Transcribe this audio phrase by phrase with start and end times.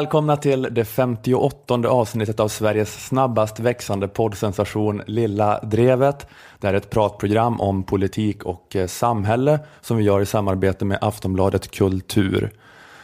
[0.00, 6.26] Välkomna till det 58 avsnittet av Sveriges snabbast växande poddsensation Lilla Drevet.
[6.60, 10.84] Det här är ett pratprogram om politik och eh, samhälle som vi gör i samarbete
[10.84, 12.50] med Aftonbladet Kultur.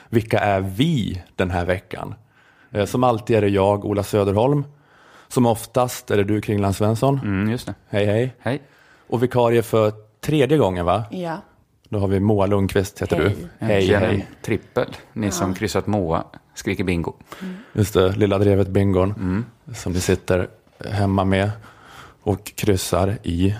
[0.08, 2.14] Vilka är vi den här veckan?
[2.70, 4.64] Eh, Som alltid är det jag, Ola Söderholm.
[5.28, 7.20] Som oftast är det du, Kringland Svensson.
[7.24, 7.74] Mm, just det.
[7.88, 8.34] Hej hej.
[8.38, 8.62] Hej.
[9.08, 11.04] Och vikarie för tredje gången va?
[11.10, 11.36] Ja.
[11.88, 13.36] Då har vi Moa Lundqvist heter Hej.
[13.58, 13.66] du.
[13.66, 14.26] Hej hej.
[14.42, 14.96] trippel.
[15.12, 16.24] Ni som kryssat Moa
[16.56, 17.12] skriker bingo.
[17.72, 19.44] Just det, Lilla Drevet Bingon.
[19.74, 20.48] Som ni sitter
[20.90, 21.50] hemma med
[22.22, 23.54] och kryssar i.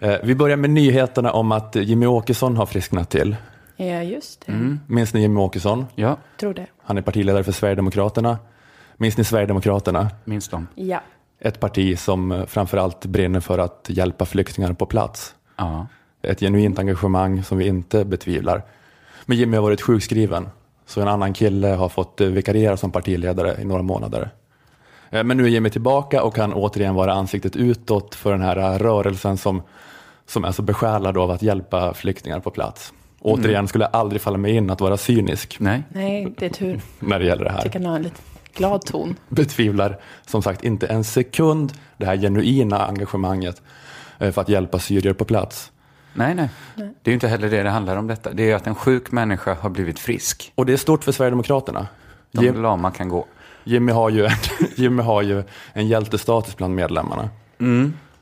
[0.00, 3.36] Eh, vi börjar med nyheterna om att Jimmy Åkesson har frisknat till.
[3.76, 4.78] ja, just det.
[4.86, 5.86] Minns ni Jimmy Åkesson?
[5.94, 6.66] Ja, Tror det.
[6.82, 8.38] Han är partiledare för Sverigedemokraterna.
[8.96, 10.10] Minns ni Sverigedemokraterna?
[10.24, 10.66] minst dem.
[10.74, 11.00] Ja.
[11.40, 15.34] Ett parti som eh, framförallt brinner för att hjälpa flyktingar på plats.
[15.56, 15.86] Ja.
[16.22, 18.62] Ett genuint engagemang som vi inte betvivlar.
[19.26, 20.48] Men Jimmy har varit sjukskriven,
[20.90, 24.30] så en annan kille har fått eh, vikariera som partiledare i några månader.
[25.10, 28.56] Eh, Men nu är Jimmy tillbaka och kan återigen vara ansiktet utåt för den här
[28.56, 29.62] eh, rörelsen som,
[30.26, 32.92] som är så besjälad av att hjälpa flyktingar på plats.
[33.20, 35.82] Återigen skulle jag aldrig falla mig in att vara cynisk Nej.
[35.88, 36.80] Nej, det är tur.
[36.98, 37.62] när det gäller det här.
[37.62, 38.20] Tycker han har en lite
[38.54, 39.16] glad ton.
[39.28, 43.62] Betvivlar som sagt inte en sekund det här genuina engagemanget
[44.18, 45.72] för att hjälpa syrier på plats.
[46.14, 46.48] Nej, nej.
[46.74, 48.32] Det är ju inte heller det det handlar om detta.
[48.32, 50.52] Det är ju att en sjuk människa har blivit frisk.
[50.54, 51.86] Och det är stort för Sverigedemokraterna.
[52.32, 53.26] De Jim- lama kan gå.
[53.64, 54.30] Jimmy har ju en,
[54.76, 57.28] Jimmy har ju en hjältestatus bland medlemmarna.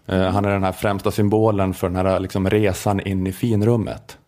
[0.06, 4.18] Eh, Han är den här främsta symbolen för den här liksom resan in i finrummet.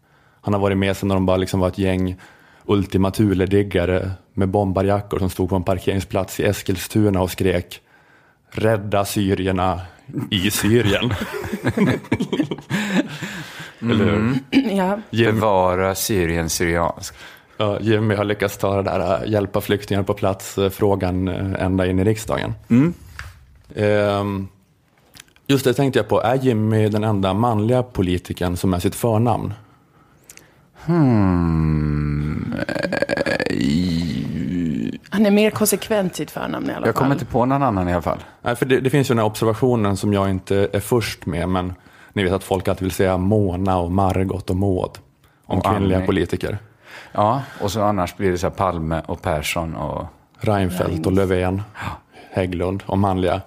[0.40, 2.16] Han har varit med sedan när de bara liksom var ett gäng
[2.64, 7.80] Ultima Thule-diggare med bombarjackor som stod på en parkeringsplats i Eskilstuna och skrek
[8.52, 9.80] Rädda syrierna
[10.30, 11.10] i Syrien.
[13.80, 14.34] Eller hur?
[14.76, 17.14] Ja, Jim, Bevara Syrien syriansk.
[17.56, 21.64] ja, Jimmy har lyckats ta det där äh, hjälpa flyktingar på plats äh, frågan äh,
[21.64, 22.54] ända in i riksdagen.
[23.76, 24.48] Ehm,
[25.46, 29.52] just det tänkte jag på, är Jimmy den enda manliga politikern som är sitt förnamn?
[30.86, 32.54] Hmm.
[35.10, 37.16] han är mer konsekvent i sitt förnamn i alla Jag kommer fall.
[37.16, 38.18] inte på någon annan i alla fall.
[38.42, 41.48] Nej, för det, det finns ju den här observationen som jag inte är först med,
[41.48, 41.74] men
[42.12, 44.90] ni vet att folk alltid vill säga Mona och Margot och Maud
[45.46, 46.06] om Och kvinnliga Annie.
[46.06, 46.58] politiker.
[47.12, 50.06] Ja, och så annars blir det så här Palme och Persson och...
[50.42, 51.62] Reinfeldt och Löfven,
[52.32, 53.40] Hägglund och manliga.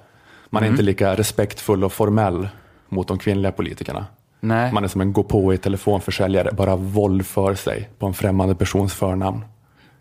[0.50, 2.48] Man är inte lika respektfull och formell
[2.90, 4.06] mot de kvinnliga politikerna.
[4.40, 4.74] Nej.
[4.74, 8.94] Man är som en gå på i telefonförsäljare, bara våldför sig på en främmande persons
[8.94, 9.46] förnamn.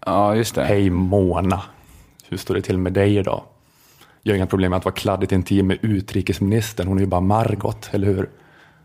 [0.06, 0.64] Ja, just det.
[0.64, 1.62] Hej Mona,
[2.28, 3.42] hur står det till med dig idag?
[4.22, 7.20] Jag har inga problem med att vara kladdigt intim med utrikesministern, hon är ju bara
[7.20, 8.28] Margot, eller hur?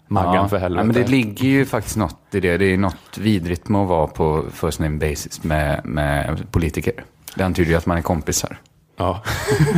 [0.08, 0.48] Maggan ja.
[0.48, 0.80] för helvete.
[0.82, 2.58] Ja, men det ligger ju faktiskt något i det.
[2.58, 7.04] Det är något vidrigt med att vara på first name basis med, med politiker.
[7.36, 8.60] Det antyder ju att man är kompisar.
[8.98, 9.24] Ja,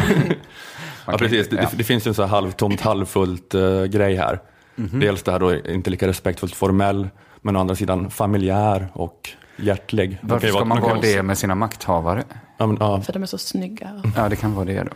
[1.05, 1.49] ja precis.
[1.49, 1.69] Det, ja.
[1.73, 4.39] det finns ju en så här halvtomt, halvfullt eh, grej här.
[4.75, 4.99] Mhm.
[4.99, 7.09] Dels det här då, inte lika respektfullt formell,
[7.41, 10.17] men å andra sidan familjär och hjärtlig.
[10.21, 12.23] Varför ska vara- man vara det med sina makthavare?
[12.57, 14.03] Ja men, ja, För de är så snygga.
[14.15, 14.91] Ja, det kan vara det då.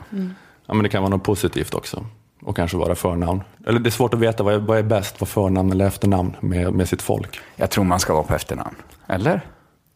[0.66, 2.06] ja, men det kan vara något positivt också.
[2.46, 3.42] Och kanske vara förnamn.
[3.68, 6.36] Eller det är svårt att veta vad är, vad är bäst, vad förnamn eller efternamn
[6.40, 7.40] med, med sitt folk.
[7.56, 8.76] Jag tror man ska vara på efternamn.
[9.08, 9.42] Eller?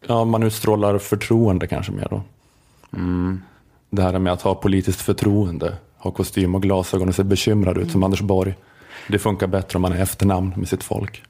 [0.07, 2.21] Ja, man utstrålar förtroende kanske mer då.
[3.89, 7.91] Det här med att ha politiskt förtroende, ha kostym och glasögon och se bekymrad ut
[7.91, 8.55] som Anders Borg.
[9.07, 11.23] Det funkar bättre om man är efternamn med sitt folk.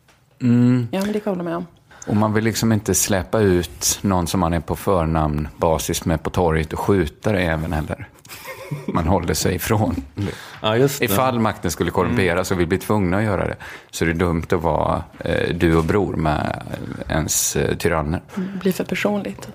[0.92, 1.66] Ja, men det kan jag med om.
[2.08, 6.24] Och man vill liksom inte släppa ut någon som man är på förnamn basis med
[6.24, 8.08] på torget och skjuta det även heller.
[8.88, 9.96] Man håller sig ifrån.
[10.62, 11.06] Ja, just det.
[11.06, 13.56] Ifall makten skulle korrumperas och vi blir tvungna att göra det
[13.92, 16.64] så är det dumt att vara eh, du och bror med
[17.10, 18.22] ens eh, tyranner.
[18.36, 19.50] Det blir för personligt.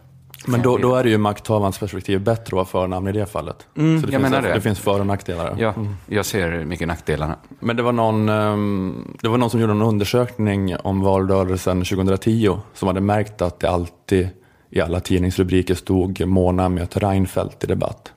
[0.47, 3.67] Men då, då är det ju makthavarens perspektiv bättre att vara förnamn i det fallet.
[3.75, 4.41] så det, finns, det.
[4.41, 5.57] det finns för och nackdelar.
[5.59, 5.75] Ja,
[6.07, 7.37] jag ser mycket nackdelarna.
[7.61, 12.59] Men det var, någon, ehm, det var någon som gjorde en undersökning om valrörelsen 2010
[12.75, 14.29] som hade märkt att det alltid
[14.71, 18.13] i alla tidningsrubriker stod Mona möter Reinfeldt i debatt.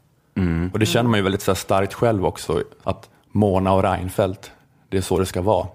[0.74, 4.52] Och det känner man ju väldigt så starkt själv också, att Mona och Reinfeldt,
[4.90, 5.68] det är så det ska vara.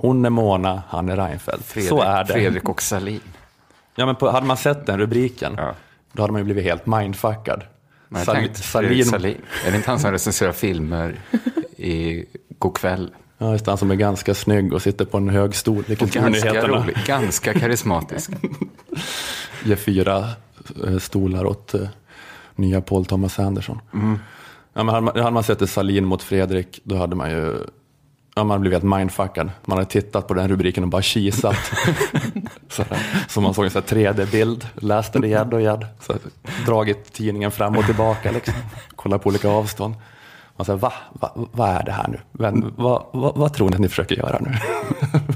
[0.00, 1.64] Hon är Mona, han är Reinfeldt.
[1.64, 2.32] Fredrik, så är det.
[2.32, 3.20] Fredrik och Salin.
[3.94, 5.74] Ja, men på, hade man sett den rubriken, Ja.
[6.12, 7.62] då hade man ju blivit helt mindfuckad.
[8.08, 9.36] Jag Sal- tänkte, Fredrik Salin.
[9.66, 11.20] Är det inte han som recenserar filmer
[11.76, 12.24] i
[12.58, 13.10] God kväll?
[13.38, 16.66] Ja, just han som är ganska snygg och sitter på en hög stol i Ganska
[16.68, 18.30] rolig, ganska karismatisk.
[19.64, 20.28] Ger fyra
[20.86, 21.88] eh, stolar åt eh,
[22.54, 23.78] nya Paul Thomas Anderson.
[23.92, 23.98] Ja,
[24.84, 27.56] men hade, man, hade man sett det Salin mot Fredrik, då hade man ju
[28.34, 29.50] ja, man blivit helt mindfuckad.
[29.64, 31.56] Man hade tittat på den rubriken och bara kisat.
[32.68, 32.84] Så
[33.28, 35.86] som man såg en 3D-bild, läste det igen och igen.
[36.00, 36.14] Så
[36.66, 38.54] dragit tidningen fram och tillbaka, liksom.
[38.96, 39.94] kollar på olika avstånd.
[40.56, 42.18] Man säger, va, va, vad är det här nu?
[42.32, 44.50] Vem, va, va, vad tror ni att ni försöker göra nu?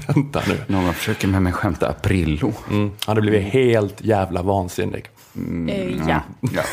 [0.07, 0.57] Vänta nu.
[0.67, 2.53] Någon försöker med mig skämta Aprillo.
[2.69, 2.81] Mm.
[2.81, 5.09] Han hade blivit helt jävla vansinnig.
[5.69, 6.21] Eh, ja.
[6.41, 6.63] Ja.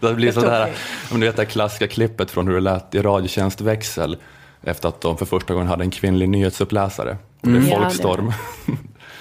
[0.00, 0.72] Det blir sådär,
[1.12, 4.16] om du vet det här klassiska klippet från hur det lät i Radiotjänst Växel
[4.62, 7.16] efter att de för första gången hade en kvinnlig nyhetsuppläsare.
[7.40, 7.68] Det är Mm.
[7.68, 8.32] Ja, det- folkstorm.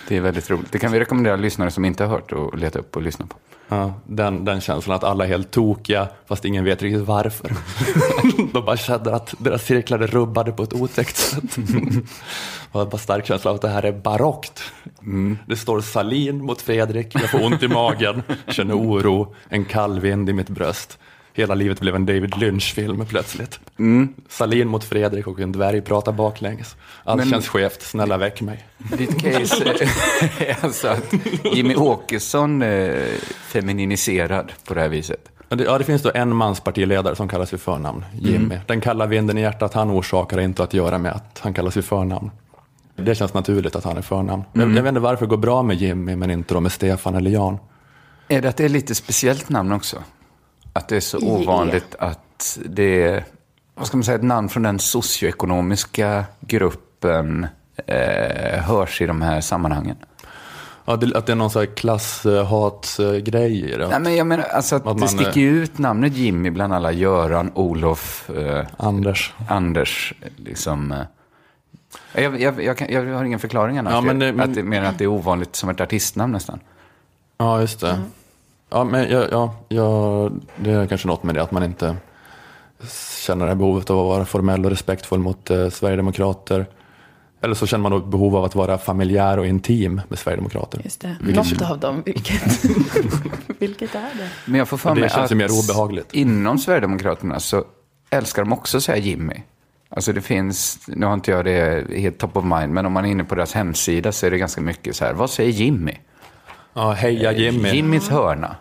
[0.08, 0.72] Det är väldigt roligt.
[0.72, 3.36] Det kan vi rekommendera lyssnare som inte har hört att leta upp och lyssna på.
[3.68, 7.52] Ja, den, den känslan att alla är helt tokiga fast ingen vet riktigt varför.
[8.54, 11.58] de bara känner att deras cirklar är rubbade på ett otäckt sätt.
[12.72, 14.62] Och bara stark känsla av att det här är barockt.
[15.48, 20.30] Det står Salin mot Fredrik, jag får ont i magen, känner oro, en kall vind
[20.30, 21.00] i mitt bröst.
[21.34, 23.60] Hela livet blev en David Lynch-film plötsligt.
[24.30, 26.76] Salin mot Fredrik och en dvärg pratar baklänges.
[27.04, 28.66] Allt Men- känns skevt, snälla väck mig.
[28.98, 31.14] Ditt case är- alltså att
[31.54, 33.08] Jimmy Åkesson är
[33.48, 35.30] femininiserad på det här viset.
[35.50, 38.58] Ja, det, finns då en manspartiledare som kallas vid förnamn, Jimmy.
[38.68, 41.86] Den kalla vinden i hjärtat han orsakar inte att göra med att han kallas vid
[41.86, 42.32] förnamn.
[42.96, 44.44] Det känns naturligt att han är förnamn.
[44.54, 47.16] Jag, jag vet inte varför det går bra med Jimmy men inte då med Stefan
[47.16, 47.58] eller Jan.
[48.28, 49.98] Är det att det är lite speciellt namn också?
[50.74, 53.24] Att det är så ovanligt att det är,
[53.76, 57.48] vad ska man säga, ett namn från den socioekonomiska gruppen
[57.88, 59.96] eh, hörs i de här sammanhangen.
[60.86, 63.88] Ja, det, att det är någon sån här klasshatsgrej i det.
[63.88, 66.92] Nej, men jag menar alltså att, Att det sticker ju ut namnet Jimmy bland alla
[66.92, 69.34] Göran, Olof, eh, Anders.
[69.50, 70.14] Anders.
[70.38, 72.24] Liksom, eh.
[72.24, 73.94] jag, jag, jag, jag har ingen förklaring annars.
[73.94, 76.34] Ja, men det- men- att det, mer än att det är ovanligt som ett artistnamn
[76.34, 76.60] nästan.
[77.38, 78.00] Ja, just det.
[78.72, 81.96] Ja, men ja, ja, ja, det är kanske något med det att man inte
[83.26, 86.66] känner det här behovet av att vara formell och respektfull mot eh, Sverigedemokrater.
[87.42, 90.82] Eller så känner man då behov av att vara familjär och intim med Sverigedemokrater.
[90.84, 91.16] Just det.
[91.22, 92.04] Vilket- Något av dem.
[92.06, 92.64] Vilket,
[93.60, 94.30] vilket är det?
[94.46, 96.14] Men jag får för mig känns att mer obehagligt.
[96.14, 97.64] inom Sverigedemokraterna så
[98.10, 99.34] älskar de också att säga Jimmy.
[99.90, 103.06] Alltså det finns, nu har inte jag det helt top of mind, men om man
[103.06, 105.94] är inne på deras hemsida så är det ganska mycket så här, vad säger Jimmy?
[106.74, 107.70] Ja, heja Jimmy.
[107.70, 108.56] Jimmys hörna.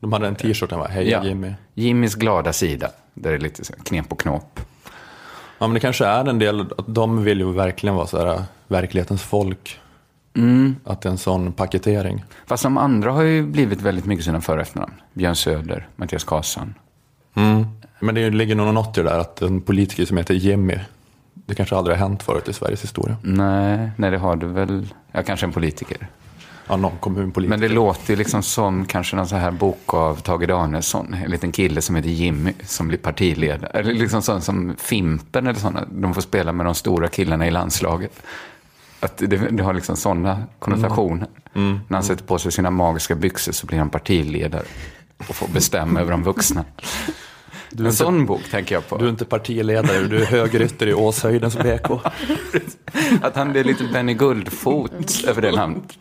[0.00, 1.52] De hade en t-shirt, var heja Jimmy.
[1.74, 2.90] Jimmys glada sida.
[3.14, 4.60] Där det är lite knep och knåp.
[5.58, 8.26] Ja, men det kanske är en del, att de vill ju verkligen vara så här,
[8.26, 9.80] äh, verklighetens folk.
[10.84, 12.24] Att det är en sån paketering.
[12.46, 14.92] Fast de andra har ju blivit väldigt mycket sina för efternamn.
[15.12, 16.74] Björn Söder, Mattias Karlsson.
[18.00, 20.78] Men det ligger nog något i det där att en politiker som heter Jimmy,
[21.34, 23.16] det kanske aldrig har hänt förut i Sveriges historia.
[23.22, 24.88] Nej, nej det har du väl.
[25.12, 26.08] Ja, kanske en politiker.
[26.70, 27.50] Ja, någon kommunpolitiker.
[27.50, 31.14] Men det låter ju liksom som kanske någon så här bok av Tage Danielsson.
[31.14, 33.70] En liten kille som heter Jimmy som blir partiledare.
[33.70, 35.84] Eller liksom sån som Fimpen eller sådana.
[35.90, 38.22] De får spela med de stora killarna i landslaget.
[39.00, 41.28] Att det, det har liksom sådana konnotationer.
[41.52, 44.64] När han sätter på sig sina magiska byxor så blir han partiledare.
[45.28, 46.64] Och får bestämma över de vuxna.
[47.70, 48.96] Du en inte, sån bok tänker jag på.
[48.96, 51.90] du är inte partiledare, du är högerytter i Åshöjdens BK.
[53.22, 55.98] Att han blir lite Benny Guldfot över det namnet.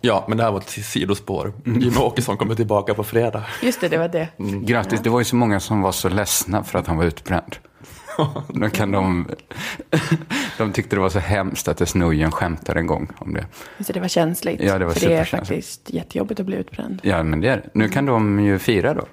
[0.00, 1.52] Ja, men det här var ett sidospår.
[1.64, 3.44] Jimmy Åkesson kommer tillbaka på fredag.
[3.62, 4.28] Just det, det var det.
[4.66, 7.56] Grattis, det var ju så många som var så ledsna för att han var utbränd.
[8.48, 9.26] Då kan de,
[10.58, 13.46] de tyckte det var så hemskt att Snujen skämtade en gång om det.
[13.78, 14.60] Just det, var känsligt.
[14.62, 15.48] Ja, det var För det är superkänsligt.
[15.48, 17.00] faktiskt jättejobbigt att bli utbränd.
[17.02, 17.70] Ja, men det är det.
[17.72, 19.04] Nu kan de ju fira då,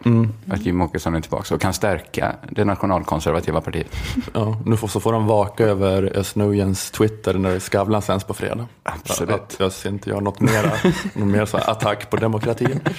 [0.53, 3.95] att Jim Åkesson är tillbaka och kan stärka det nationalkonservativa partiet.
[4.33, 8.67] Ja, nu får, så får de vaka över Snujens Twitter när Skavlan sänds på fredag.
[8.83, 9.35] Absolut.
[9.35, 10.71] Att Ös inte gör något mera,
[11.13, 12.79] någon mer så här attack på demokratin.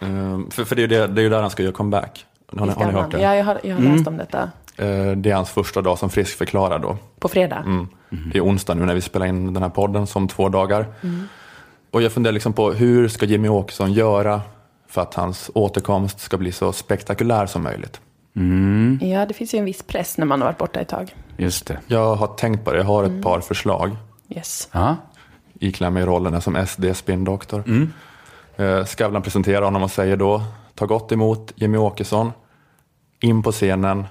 [0.00, 2.26] Ehm, för för det, är ju det, det är ju där han ska göra comeback.
[2.56, 3.20] Har ni, har ni hört det?
[3.20, 4.50] Ja, jag har, jag har läst om detta.
[4.76, 6.96] Eh, Det är hans första dag som friskförklarad då.
[7.18, 7.56] På fredag.
[7.66, 7.88] Mm.
[8.32, 10.86] Det är onsdag nu när vi spelar in den här podden som två dagar.
[11.90, 14.40] Och jag funderar liksom på hur ska Jimmy Åkesson göra
[14.88, 18.00] för att hans återkomst ska bli så spektakulär som möjligt.
[19.00, 21.14] Ja, det finns ju en viss press när man har varit borta ett tag.
[21.36, 21.78] Just det.
[21.86, 23.96] Jag har tänkt på det, jag har ett par förslag.
[24.28, 24.68] Yes.
[25.60, 27.88] Iklämmer mig rollen som SD-spindoktor.
[28.56, 30.42] Eh, Skavlan presenterar honom och säger då,
[30.74, 32.32] ta gott emot Jimmy Åkesson.
[33.20, 34.04] In på scenen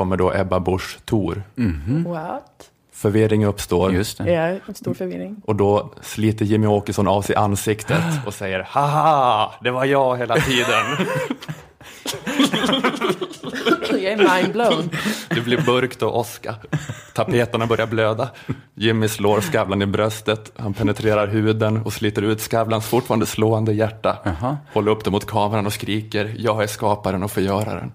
[0.00, 1.42] kommer då Ebba Busch Thor.
[2.06, 2.70] What?
[2.92, 3.92] Förvirring uppstår.
[3.92, 4.32] just det.
[4.32, 5.36] Ja, en stor förvirring.
[5.44, 10.36] Och då sliter Jimmy Åkesson av sig ansiktet och säger Haha, det var jag hela
[10.36, 10.84] tiden.
[13.90, 14.90] Jag är mindblown.
[15.28, 16.54] Det blir mörkt och åska.
[17.14, 18.28] Tapeterna börjar blöda.
[18.74, 20.52] Jimmy slår Skavlan i bröstet.
[20.56, 24.18] Han penetrerar huden och sliter ut Skavlans fortfarande slående hjärta.
[24.24, 24.56] Jaha.
[24.72, 27.92] Håller upp det mot kameran och skriker Jag är skaparen och förgöraren.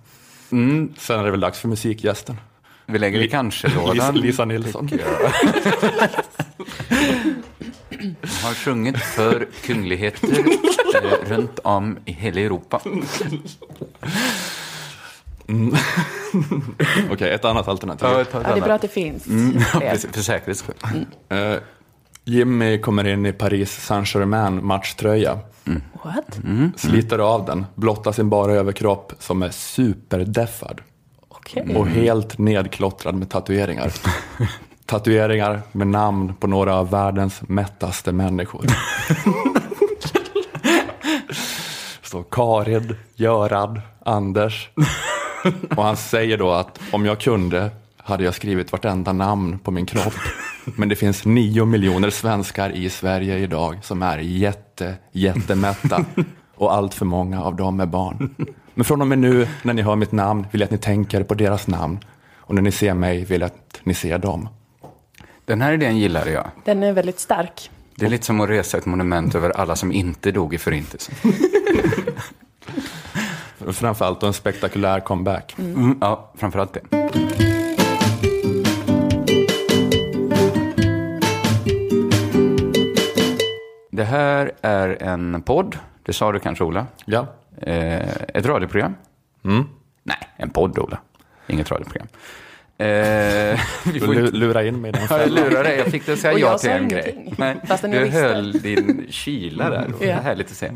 [0.50, 2.38] Sen är det väl dags för musikgästen.
[2.86, 4.16] Vi lägger i kanske-lådan.
[4.16, 4.90] Lisa, Nilsson.
[8.44, 10.30] har sjungit för kungligheter
[10.96, 12.82] eh, runt om i hela Europa.
[17.12, 18.08] Okej, ett annat alternativ.
[18.08, 19.28] Ja, det är bra att det finns.
[19.28, 20.76] Mm, ja, för säkerhets skull.
[21.30, 21.56] Eh,
[22.28, 25.40] Jimmy kommer in i Paris Saint-Germain matchtröja.
[26.04, 26.40] What?
[26.76, 30.82] Sliter av den, blottar sin bara överkropp som är superdeffad.
[31.28, 31.76] Okej.
[31.76, 33.92] Och helt nedklottrad med tatueringar.
[34.86, 38.66] tatueringar med namn på några av världens mättaste människor.
[42.04, 44.70] Så Karin, Göran, Anders.
[45.78, 47.70] Och han säger då att om jag kunde
[48.06, 50.14] hade jag skrivit vartenda namn på min kropp.
[50.76, 56.06] Men det finns nio miljoner svenskar i Sverige idag som är jätte, jättemätta.
[56.56, 58.36] Och allt för många av dem är barn.
[58.74, 61.24] Men från och med nu när ni hör mitt namn vill jag att ni tänker
[61.24, 62.00] på deras namn.
[62.38, 64.50] Och när ni ser mig vill jag att ni ser dem.
[65.46, 66.48] Den här idén gillade jag.
[66.66, 67.70] Den är väldigt stark.
[67.96, 71.16] Det är lite som att resa ett monument över alla som inte dog i förintelsen.
[73.74, 75.56] Framförallt en spektakulär comeback.
[75.60, 77.45] Mm, ja, framförallt det.
[83.96, 86.86] Det här är en podd, det sa du kanske Ola?
[87.06, 87.28] Ja.
[87.62, 88.96] Eh, ett radioprogram?
[89.46, 89.64] Mm.
[90.04, 90.98] Nej, en podd Ola.
[91.48, 92.08] Inget radioprogram.
[92.78, 92.88] Eh,
[93.94, 94.38] vi får inte...
[94.38, 95.78] lurar in mig i den Ja, jag lurar dig.
[95.78, 97.34] Jag fick dig att säga ja till en grej.
[97.38, 99.88] Nej, du höll din kyla där.
[99.88, 100.20] Det var Ja.
[100.22, 100.72] härligt att se.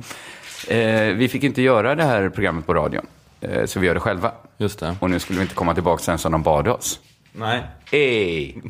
[0.78, 3.06] Eh, vi fick inte göra det här programmet på radion,
[3.42, 4.32] eh, så vi gör det själva.
[4.58, 4.96] Just det.
[5.00, 7.00] Och nu skulle vi inte komma tillbaka sen som de bad oss.
[7.32, 7.64] Nej.
[7.92, 8.54] Ey.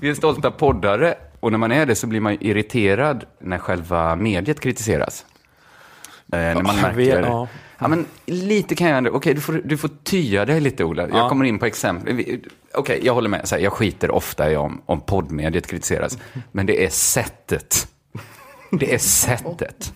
[0.00, 4.16] vi är stolta poddare och när man är det så blir man irriterad när själva
[4.16, 5.26] mediet kritiseras.
[6.32, 6.96] Eh, när man jag märker...
[6.96, 7.48] vet, ja.
[7.78, 9.10] Ja, men lite kan jag ändå...
[9.10, 11.02] Okej, du, får, du får tya dig lite, Ola.
[11.08, 11.28] Jag Ja.
[11.28, 12.38] kommer in på exempel.
[12.74, 13.48] Okej, jag håller med.
[13.48, 16.18] Så här, jag skiter ofta i om, om poddmediet kritiseras.
[16.52, 17.88] Men det är sättet.
[18.70, 19.92] Det är sättet.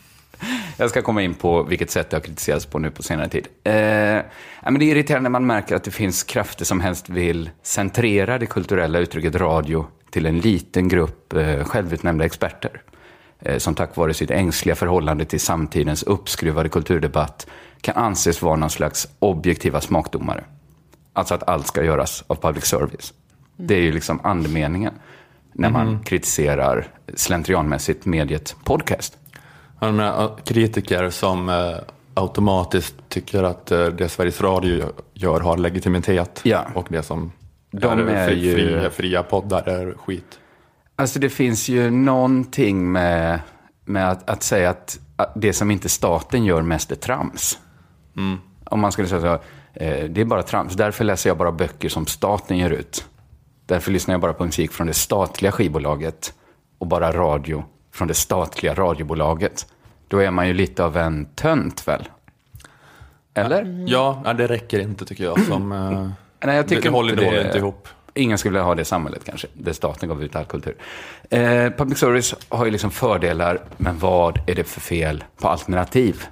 [0.77, 3.47] Jag ska komma in på vilket sätt det har kritiserats på nu på senare tid.
[3.65, 7.51] Eh, men det är irriterande när man märker att det finns krafter som helst vill
[7.63, 9.87] centrera det kulturella uttrycket radio
[10.17, 12.83] till en liten grupp eh, självutnämnda experter.
[13.39, 17.47] Eh, som tack vare sitt ängsliga förhållande till samtidens uppskruvade kulturdebatt
[17.81, 20.45] kan anses vara någon slags objektiva smakdomare.
[21.13, 23.15] Alltså att allt ska göras av public service.
[23.57, 24.93] Det är ju liksom andemeningen
[25.53, 29.19] när man kritiserar slentrianmässigt mediet podcast.
[29.81, 31.77] Jag menar, kritiker som eh,
[32.15, 36.41] automatiskt tycker att eh, det Sveriges Radio gör har legitimitet.
[36.43, 36.67] Ja.
[36.75, 37.33] Och det som
[37.71, 40.39] De är, är fri, ju- fria, fria poddar är skit.
[40.97, 43.41] Alltså det finns ju någonting med,
[43.85, 47.59] med att, att säga att att det som inte staten gör mest är trams.
[48.65, 49.33] Om man skulle säga så,
[49.85, 50.75] eh, det är bara trams.
[50.75, 53.07] Därför läser jag bara böcker som staten ger ut.
[53.67, 56.35] Därför lyssnar jag bara på musik från det statliga skivbolaget
[56.79, 59.67] och bara radio från det statliga radiobolaget.
[60.09, 62.09] Då är man ju lite av en tönt väl?
[63.35, 63.85] Eller?
[63.89, 65.41] Ja, det räcker inte tycker jag.
[65.41, 66.09] Som, eh,
[66.47, 67.89] Nej, jag tycker det, det, håller, inte det håller inte ihop.
[68.15, 70.77] Ingen skulle vilja ha det samhället kanske, där staten gav ut all kultur.
[71.31, 76.25] Eh, public service har ju liksom fördelar, men vad är det för fel på alternativ?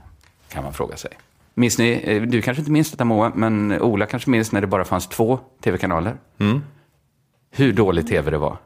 [0.49, 1.11] Kan man fråga sig.
[1.55, 4.67] Minns ni, eh, du kanske inte minns detta Moa, men Ola kanske minns när det
[4.67, 6.15] bara fanns två tv-kanaler?
[7.51, 8.57] Hur dålig tv det var.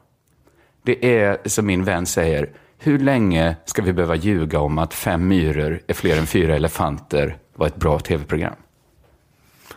[0.83, 5.27] Det är, som min vän säger, hur länge ska vi behöva ljuga om att fem
[5.27, 8.55] myror är fler än fyra elefanter var ett bra tv-program?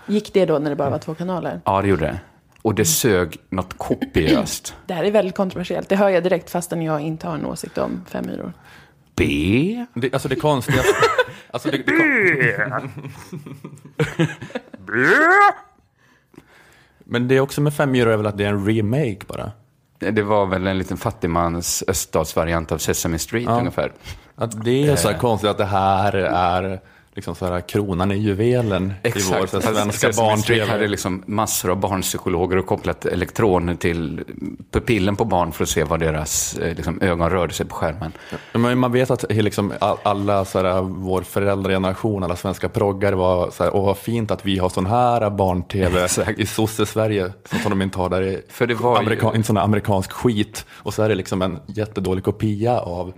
[0.07, 1.61] Gick det då när det bara var två kanaler?
[1.65, 2.21] Ja, det gjorde det.
[2.63, 4.75] Och det sög något kopiöst.
[4.87, 5.89] Det här är väldigt kontroversiellt.
[5.89, 8.53] Det hör jag direkt fastän jag inte har en åsikt om fem myror.
[9.17, 9.87] B.
[9.95, 10.93] Det, alltså det konstigaste...
[11.51, 12.91] alltså det, det, kon-
[17.05, 19.51] Men det är också med Fem myror är väl att det är en remake bara.
[19.99, 23.93] Det var väl en liten fattigmans öststatsvariant av Sesame Street ungefär.
[24.35, 26.81] Att det är så här konstigt att det här är
[27.15, 30.87] liksom så här kronan i juvelen i vår så Fast svenska Street hade barn-tv.
[30.89, 34.25] liksom massor av barnpsykologer och kopplat elektroner till
[34.71, 38.13] pupillen på barn för att se vad deras eh, liksom, ögon rörde sig på skärmen.
[38.53, 43.51] Men man vet att liksom all- alla, så här, vår föräldrageneration, alla svenska proggare var
[43.51, 46.39] så här, åh vad fint att vi har sån här barn-tv Exakt.
[46.39, 49.57] i sosse-Sverige, som de inte har där i För det var ju- amerika- en sån
[49.57, 50.67] här amerikansk skit.
[50.73, 53.13] Och så är det liksom en jättedålig kopia av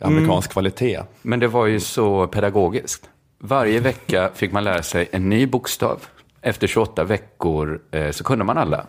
[0.00, 1.00] amerikansk kvalitet.
[1.22, 3.10] Men det var ju så pedagogiskt.
[3.46, 6.06] Varje vecka fick man lära sig en ny bokstav.
[6.40, 8.86] Efter 28 veckor eh, så kunde man alla.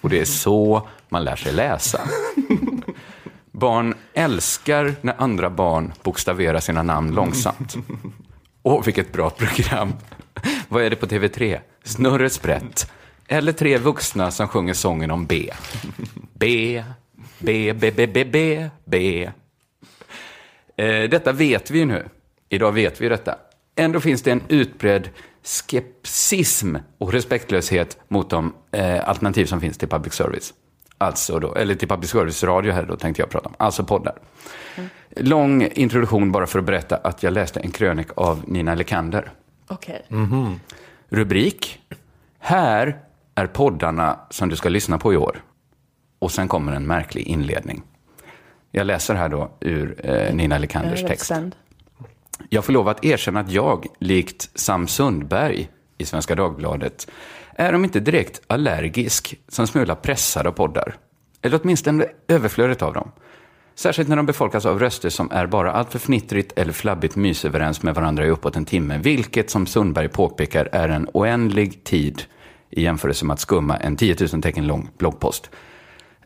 [0.00, 2.00] Och det är så man lär sig läsa.
[3.52, 7.74] Barn älskar när andra barn bokstaverar sina namn långsamt.
[8.62, 9.92] Åh, vilket bra program.
[10.68, 11.60] Vad är det på TV3?
[11.84, 12.90] Snurre sprätt.
[13.26, 15.50] Eller tre vuxna som sjunger sången om B.
[16.34, 16.84] B,
[17.38, 19.24] B, B, B, B, B, B.
[20.76, 22.08] Eh, detta vet vi ju nu.
[22.48, 23.36] Idag vet vi detta.
[23.78, 25.08] Ändå finns det en utbredd
[25.42, 30.54] skepsism och respektlöshet mot de eh, alternativ som finns till public service.
[30.98, 34.18] Alltså då, eller till public service-radio här då tänkte jag prata om, alltså poddar.
[34.76, 34.90] Mm.
[35.16, 39.32] Lång introduktion bara för att berätta att jag läste en krönik av Nina Lekander.
[39.68, 40.04] Okej.
[40.08, 40.18] Okay.
[40.18, 40.58] Mm -hmm.
[41.08, 41.80] Rubrik,
[42.38, 42.98] här
[43.34, 45.42] är poddarna som du ska lyssna på i år.
[46.18, 47.82] Och sen kommer en märklig inledning.
[48.72, 51.24] Jag läser här då ur eh, Nina Lekanders text.
[51.24, 51.54] Spänd.
[52.48, 55.68] Jag får lov att erkänna att jag, likt Sam Sundberg
[55.98, 57.10] i Svenska Dagbladet,
[57.54, 60.96] är om inte direkt allergisk, som smula pressad av poddar.
[61.42, 63.10] Eller åtminstone överflödet av dem.
[63.74, 67.94] Särskilt när de befolkas av röster som är bara alltför fnittrigt eller flabbigt mysöverens med
[67.94, 72.22] varandra i uppåt en timme, vilket som Sundberg påpekar är en oändlig tid
[72.70, 75.50] i jämförelse med att skumma en 10 000 tecken lång bloggpost.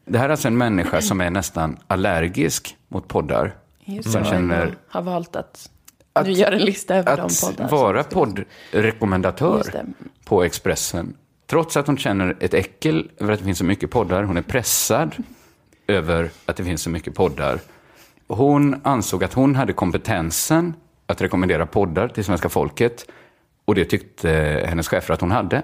[0.05, 3.55] Det här är alltså en människa som är nästan allergisk mot poddar.
[3.85, 4.75] Just som känner...
[4.89, 5.71] har valt att
[6.13, 7.65] att, du gör en lista över de poddar.
[7.65, 9.85] Att vara poddrekommendatör
[10.25, 11.15] på Expressen.
[11.47, 14.23] Trots att hon känner ett äckel över att det finns så mycket poddar.
[14.23, 15.15] Hon är pressad
[15.87, 17.61] över att det finns så mycket poddar.
[18.29, 20.75] Hon ansåg att hon hade kompetensen
[21.07, 23.07] att rekommendera poddar till svenska folket.
[23.65, 24.31] Och det tyckte
[24.69, 25.63] hennes chefer att hon hade.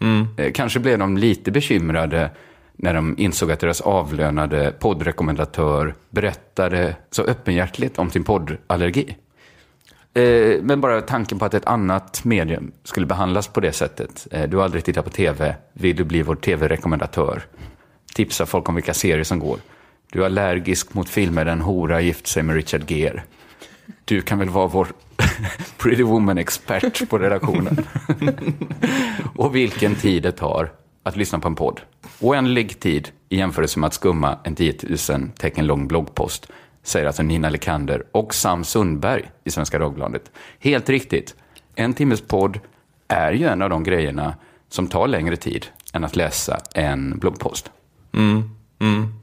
[0.00, 0.26] Mm.
[0.36, 2.30] Eh, kanske blev de lite bekymrade
[2.72, 9.16] när de insåg att deras avlönade poddrekommendatör berättade så öppenhjärtligt om sin poddallergi.
[10.14, 14.26] Eh, men bara tanken på att ett annat medium skulle behandlas på det sättet.
[14.30, 17.42] Eh, du har aldrig tittat på tv, vill du bli vår tv-rekommendatör?
[18.14, 19.58] Tipsa folk om vilka serier som går.
[20.12, 23.22] Du är allergisk mot filmer där en hora gift sig med Richard Gere.
[24.04, 24.88] Du kan väl vara vår
[25.78, 27.86] Pretty Woman-expert på redaktionen.
[29.36, 31.80] och vilken tid det tar att lyssna på en podd.
[32.20, 34.74] Oändlig tid i jämförelse med att skumma en 10
[35.10, 36.46] 000 tecken lång bloggpost
[36.90, 40.30] säger alltså Nina Lekander och Sam Sundberg i Svenska Dagbladet.
[40.58, 41.34] Helt riktigt.
[41.74, 42.58] En timmes podd
[43.08, 44.34] är ju en av de grejerna
[44.68, 47.70] som tar längre tid än att läsa en bloggpost.
[48.12, 48.50] Mm.
[48.78, 49.14] Mm.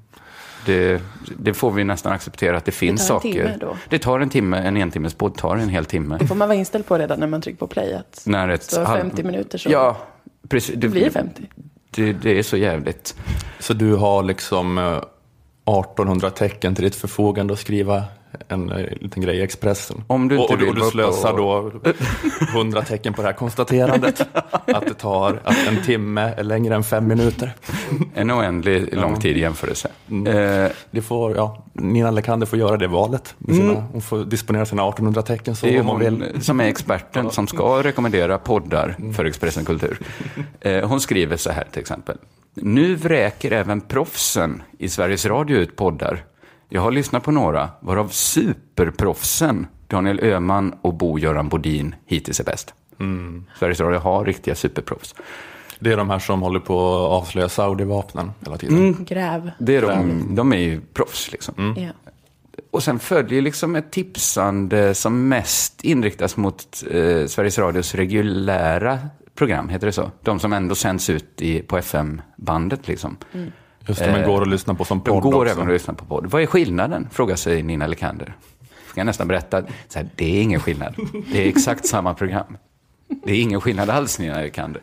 [0.66, 1.02] Det,
[1.38, 3.32] det, får vi nästan acceptera att det finns det saker.
[3.32, 3.78] Timme då.
[3.90, 6.18] Det tar en timme, en entimmes podd tar en hel timme.
[6.20, 7.94] Det får man vara inställd på redan när man trycker på play.
[7.94, 9.98] Att när ett så 50 minuter så ja,
[10.50, 11.44] precis, det, blir 50.
[11.90, 13.16] Det, det, är så jävligt.
[13.60, 15.02] Så du har liksom eh,
[15.68, 18.04] 1800 tecken till ditt förfogande att skriva
[18.48, 20.04] en, eh, liten grej i Expressen.
[20.08, 21.72] Om du inte och, och, och du slösar och...
[21.72, 21.92] då
[22.56, 24.22] 100 tecken på det här konstaterandet.
[24.66, 27.54] att det tar att en timme är längre än fem minuter.
[28.16, 29.90] en oändlig lång tid i jämförelse.
[30.10, 30.28] Mm.
[30.28, 33.36] Eh, det får, ja, Nina Lekander får göra det valet.
[33.46, 33.84] Sina, mm.
[33.92, 36.42] Hon får disponera sina 1800 tecken så det är hon vill.
[36.42, 39.14] som är experten som ska rekommendera poddar mm.
[39.14, 40.00] för Expressen Kultur.
[40.62, 42.18] Eh, hon skriver så här till exempel.
[42.62, 46.26] Nu vräker även proffsen i Sveriges Radio ut poddar.
[46.70, 52.74] Jag har lyssnat på några, varav superproffsen Daniel Öhman och Bo-Göran Bodin hittills är bäst.
[53.00, 53.46] Mm.
[53.60, 55.16] Sveriges Radio har riktiga superproffs.
[55.80, 58.78] Det är de här som håller på att avslöja Saudi-vapnen hela tiden.
[58.78, 59.06] Mm.
[59.06, 59.52] Gräv.
[59.60, 61.56] Det är de, de är ju proffs liksom.
[61.58, 61.84] Mm.
[61.84, 61.90] Ja.
[62.72, 69.00] Och sen följer liksom ett tipsande som mest inriktas mot eh, Sveriges Radios reguljära
[69.38, 70.12] program, heter det så?
[70.22, 73.18] De som ändå sänds ut i, på FM-bandet liksom.
[73.34, 73.52] Mm.
[73.88, 75.54] Just det, men går att lyssna på som podd De går också.
[75.54, 76.26] även att lyssna på podd.
[76.26, 77.08] Vad är skillnaden?
[77.12, 78.36] Frågar sig Nina Lekander.
[78.96, 79.62] Jag nästan berätta.
[79.88, 80.96] Så här, det är ingen skillnad.
[81.32, 82.58] Det är exakt samma program.
[83.26, 84.82] Det är ingen skillnad alls, Nina Lekander.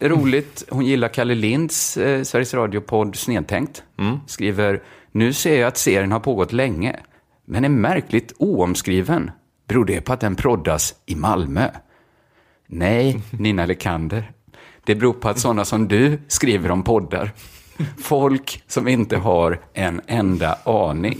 [0.00, 3.82] Roligt, hon gillar Kalle Linds eh, Sveriges Radio-podd Snedtänkt.
[3.98, 4.18] Mm.
[4.26, 4.82] Skriver,
[5.12, 6.96] nu ser jag att serien har pågått länge,
[7.44, 9.30] men är märkligt oomskriven.
[9.68, 11.68] Beror det på att den proddas i Malmö?
[12.72, 14.32] Nej, Nina Lekander.
[14.84, 17.32] Det beror på att sådana som du skriver om poddar.
[17.98, 21.18] Folk som inte har en enda aning.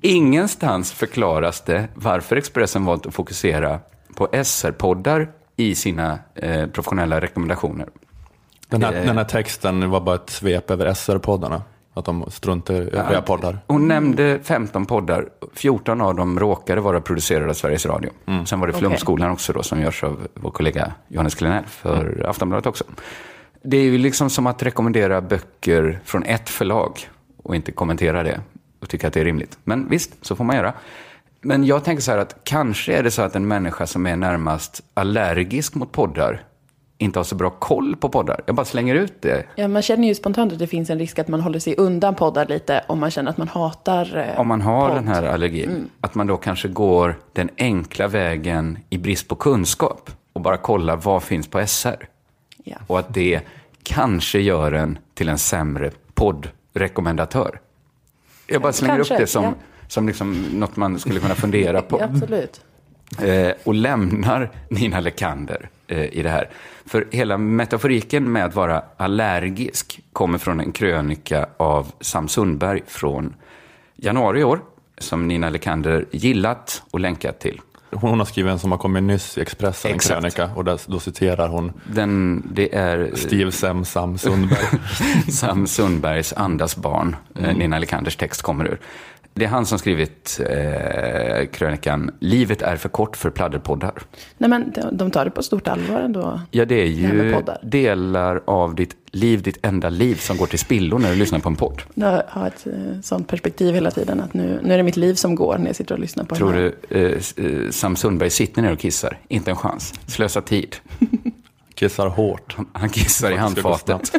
[0.00, 3.80] Ingenstans förklaras det varför Expressen valt att fokusera
[4.14, 7.88] på SR-poddar i sina eh, professionella rekommendationer.
[8.68, 11.62] Den här, eh, den här texten var bara ett svep över SR-poddarna?
[11.96, 13.58] Att de struntar i övriga poddar?
[13.66, 15.28] Hon nämnde 15 poddar.
[15.54, 18.10] 14 av dem råkade vara producerade av Sveriges Radio.
[18.26, 18.46] Mm.
[18.46, 19.32] Sen var det Flumskolan okay.
[19.32, 22.30] också då, som görs av vår kollega Johannes Klenell för mm.
[22.30, 22.84] Aftonbladet också.
[23.62, 27.08] Det är ju liksom som att rekommendera böcker från ett förlag
[27.42, 28.40] och inte kommentera det
[28.80, 29.58] och tycka att det är rimligt.
[29.64, 30.74] Men visst, så får man göra.
[31.40, 34.16] Men jag tänker så här att kanske är det så att en människa som är
[34.16, 36.44] närmast allergisk mot poddar
[36.98, 38.40] inte har så bra koll på poddar.
[38.46, 39.46] Jag bara slänger ut det.
[39.54, 42.14] Ja, man känner ju spontant att det finns en risk att man håller sig undan
[42.14, 44.98] poddar lite om man känner att man hatar eh, Om man har podd.
[44.98, 45.70] den här allergin.
[45.70, 45.88] Mm.
[46.00, 50.96] Att man då kanske går den enkla vägen i brist på kunskap och bara kollar
[50.96, 52.08] vad finns på SR.
[52.64, 52.76] Ja.
[52.86, 53.40] Och att det
[53.82, 57.60] kanske gör en till en sämre poddrekommendatör.
[58.46, 59.54] Jag bara slänger Kanske, upp det som, ja.
[59.88, 62.00] som liksom något man skulle kunna fundera på.
[62.02, 62.60] Absolut.
[63.22, 66.50] eh, och lämnar Nina Lekander i det här.
[66.86, 73.34] För hela metaforiken med att vara allergisk kommer från en krönika av Sam Sundberg från
[73.96, 74.60] januari i år,
[74.98, 77.60] som Nina Lekander gillat och länkat till.
[77.90, 80.20] Hon har skrivit en som har kommit nyss i Expressen, en Exakt.
[80.20, 84.66] krönika, och där, då citerar hon Den, det är Steve Semsam Sundberg.
[85.32, 87.56] Sam Sundbergs Andas barn, mm.
[87.56, 88.80] Nina Lekanders text kommer ur.
[89.36, 93.92] Det är han som skrivit eh, krönikan Livet är för kort för pladderpoddar.
[94.38, 96.40] Nej, men de, tar det på stort allvar ändå.
[96.50, 100.98] Ja, det är ju delar av ditt liv, ditt enda liv, som går till spillo
[100.98, 101.82] när du lyssnar på en podd.
[101.94, 105.14] Jag har ett eh, sånt perspektiv hela tiden att nu, nu är det mitt liv
[105.14, 106.72] som går när jag sitter och lyssnar på Tror den här.
[106.88, 109.18] du eh, eh, Sam Sundberg sitter ner och kissar?
[109.28, 109.94] Inte en chans.
[110.06, 110.76] Slösa tid.
[111.74, 112.56] Kissar hårt.
[112.72, 114.12] Han kissar i handfatet.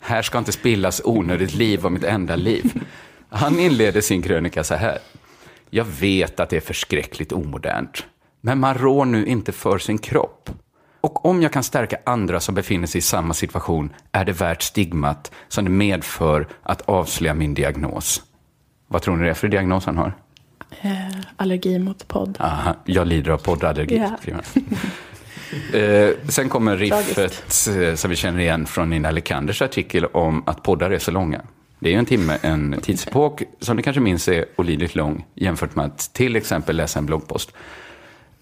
[0.00, 2.72] Här ska inte spillas onödigt liv om mitt enda liv.
[3.30, 4.98] Han inleder sin krönika så här.
[5.70, 8.06] Jag vet att det är förskräckligt omodernt,
[8.40, 10.50] men man rår nu inte för sin kropp.
[11.00, 14.62] Och om jag kan stärka andra som befinner sig i samma situation är det värt
[14.62, 18.22] stigmat som det medför att avslöja min diagnos.
[18.88, 20.12] Vad tror ni det är för diagnos han har?
[20.80, 20.90] Eh,
[21.36, 22.36] allergi mot podd.
[22.40, 23.98] Aha, jag lider av poddallergi.
[23.98, 24.42] Han.
[25.80, 30.62] eh, sen kommer riffet eh, som vi känner igen från Nina Lekanders artikel om att
[30.62, 31.42] poddar är så långa.
[31.80, 35.76] Det är ju en timme, en tidsepok som ni kanske minns är olidligt lång jämfört
[35.76, 37.52] med att till exempel läsa en bloggpost.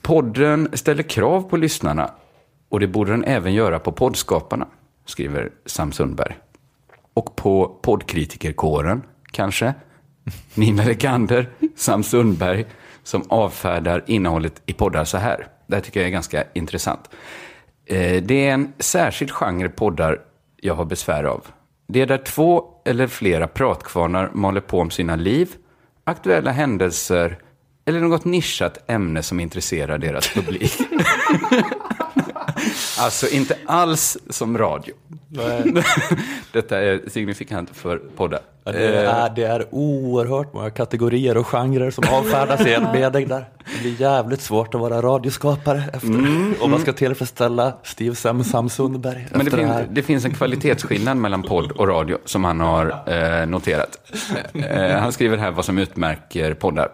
[0.02, 2.10] Podden ställer krav på lyssnarna
[2.68, 4.66] och det borde den även göra på poddskaparna,
[5.04, 6.36] skriver Sam Sundberg.
[7.14, 9.74] Och på poddkritikerkåren, kanske.
[10.54, 12.66] Nina Lekander, Sam Sundberg,
[13.02, 15.46] som avfärdar innehållet i poddar så här.
[15.66, 17.10] Det här tycker jag är ganska intressant.
[17.86, 20.20] Eh, det är en särskild genre poddar
[20.56, 21.46] jag har besvär av.
[21.92, 25.54] Det är där två eller flera pratkvarnar maler på om sina liv,
[26.04, 27.38] aktuella händelser
[27.84, 30.78] eller något nischat ämne som intresserar deras publik.
[32.98, 34.94] alltså inte alls som radio.
[36.52, 38.40] Detta är signifikant för poddar.
[38.64, 43.28] Ja, Det är, det är oerhört många kategorier och genrer som avfärdas i en mening
[43.28, 43.44] där.
[43.74, 46.62] Det blir jävligt svårt att vara radioskapare efter.
[46.62, 49.86] och man ska tillfredsställa Steve Semsam Sundberg Men det, det, finns, här.
[49.90, 53.98] det finns en kvalitetsskillnad mellan podd och radio som han har eh, noterat.
[54.54, 56.88] Eh, han skriver här vad som utmärker poddar.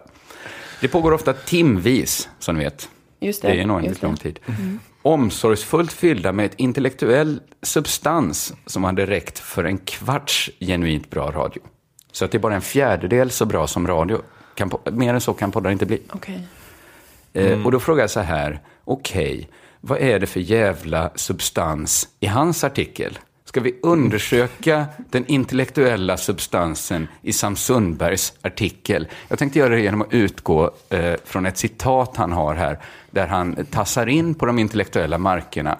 [0.81, 2.89] Det pågår ofta timvis, som ni vet.
[3.19, 4.07] Just det, Det är enormt just det.
[4.07, 4.39] lång tid.
[5.05, 11.61] Omsorgsfullt fyllda med ett intellektuell substans som hade räckt för en kvarts genuint bra radio.
[12.11, 14.21] Så att det är bara en fjärdedel så bra som radio.
[14.55, 16.01] Kan, po- mer än så kan poddar inte bli.
[16.11, 16.47] Okej.
[17.33, 19.49] Eh, och då frågar jag så här, okej,
[19.81, 23.19] vad är det för jävla substans i hans artikel?
[23.55, 29.07] Ska vi undersöka den intellektuella substansen i Sam Sundbergs artikel?
[29.27, 32.79] Jag tänkte göra det genom att utgå eh, från ett citat han har här,
[33.11, 35.77] där han tassar in på de intellektuella markerna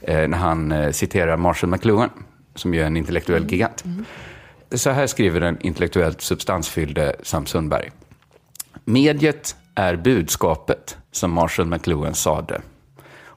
[0.00, 2.10] eh, när han eh, citerar Marshall McLuhan,
[2.54, 3.84] som ju är en intellektuell gigant.
[4.70, 7.90] Så här skriver den intellektuellt substansfyllde Sam Sundberg.
[8.84, 12.60] Mediet är budskapet, som Marshall McLuhan sade.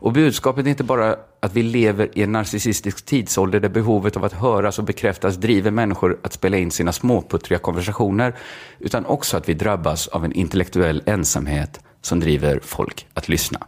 [0.05, 4.23] Och budskapet är inte bara att vi lever i en narcissistisk tidsålder där behovet av
[4.25, 8.35] att höras och bekräftas driver människor att spela in sina småputtriga konversationer,
[8.79, 13.59] utan också att vi drabbas av en intellektuell ensamhet som driver folk att lyssna.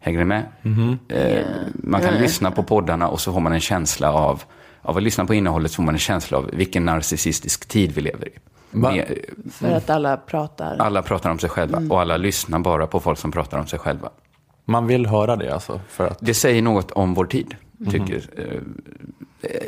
[0.00, 0.46] Hänger ni med?
[1.08, 1.44] Eh,
[1.74, 4.42] man kan lyssna på poddarna och så får man en känsla av,
[4.82, 8.00] av att lyssna på innehållet så får man en känsla av vilken narcissistisk tid vi
[8.00, 8.32] lever i.
[8.70, 9.18] Med-
[9.52, 10.76] För att alla pratar.
[10.78, 13.78] alla pratar om sig själva och alla lyssnar bara på folk som pratar om sig
[13.78, 14.10] själva.
[14.70, 15.80] Man vill höra det alltså.
[15.88, 17.56] För att, Det säger något om vår tid,
[17.90, 18.60] tycker eh,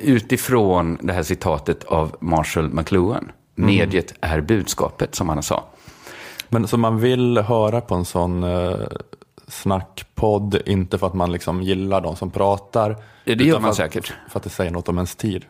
[0.03, 3.33] Utifrån det här citatet av Marshall McLuhan.
[3.55, 5.65] Mediet är budskapet, som han sa.
[6.49, 8.77] men så man vill höra på en sån eh,
[9.49, 12.97] snackpodd, inte för att man liksom gillar de som pratar.
[13.25, 14.13] Det gör man för att, säkert.
[14.29, 15.45] För att det säger något om ens tid.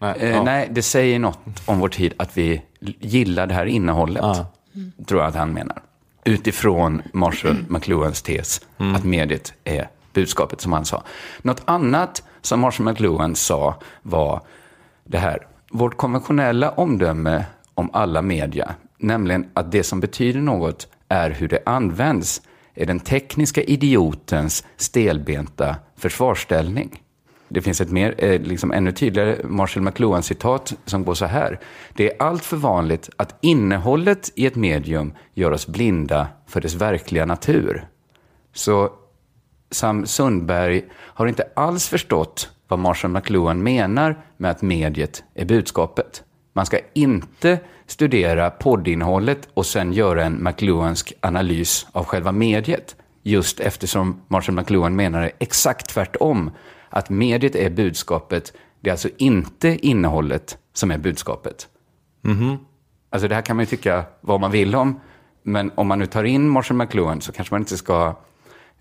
[0.00, 0.42] Nej, Eh, ja.
[0.42, 2.62] Nej, det säger något om vår tid att vi
[3.00, 4.22] gillar det här innehållet.
[4.22, 4.46] Ja.
[5.06, 5.82] Tror jag att han menar.
[6.28, 8.60] Utifrån Marshall McLuhans tes
[8.94, 11.02] att mediet är budskapet, som han sa.
[11.42, 14.40] Något annat som Marshall McLuhan sa var
[15.04, 15.46] det här.
[15.70, 21.62] Vårt konventionella omdöme om alla media, nämligen att det som betyder något är hur det
[21.66, 22.42] används,
[22.74, 27.02] är den tekniska idiotens stelbenta försvarsställning.
[27.48, 31.60] Det finns ett mer, eh, liksom ännu tydligare Marshall McLuhan-citat som går så här.
[31.94, 36.74] Det är allt för vanligt att innehållet i ett medium gör oss blinda för dess
[36.74, 37.88] verkliga natur.
[38.54, 38.90] Så
[39.70, 46.22] Sam Sundberg har inte alls förstått vad Marshall McLuhan menar med att mediet är budskapet.
[46.52, 52.96] Man ska inte studera poddinnehållet och sen göra en McLuhansk analys av själva mediet.
[53.22, 56.50] Just eftersom Marshall McLuhan menar det exakt tvärtom.
[56.90, 61.68] Att mediet är budskapet, det är alltså inte innehållet som är budskapet.
[62.22, 62.56] Mm-hmm.
[63.10, 65.00] Alltså det här kan man ju tycka vad man vill om,
[65.42, 68.16] men om man nu tar in Marshall McLuhan så kanske man inte ska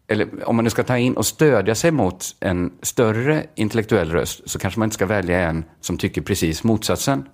[0.07, 4.49] eller om man nu ska ta in och stödja sig mot en större intellektuell röst
[4.49, 7.25] så kanske man inte ska välja en som tycker precis motsatsen.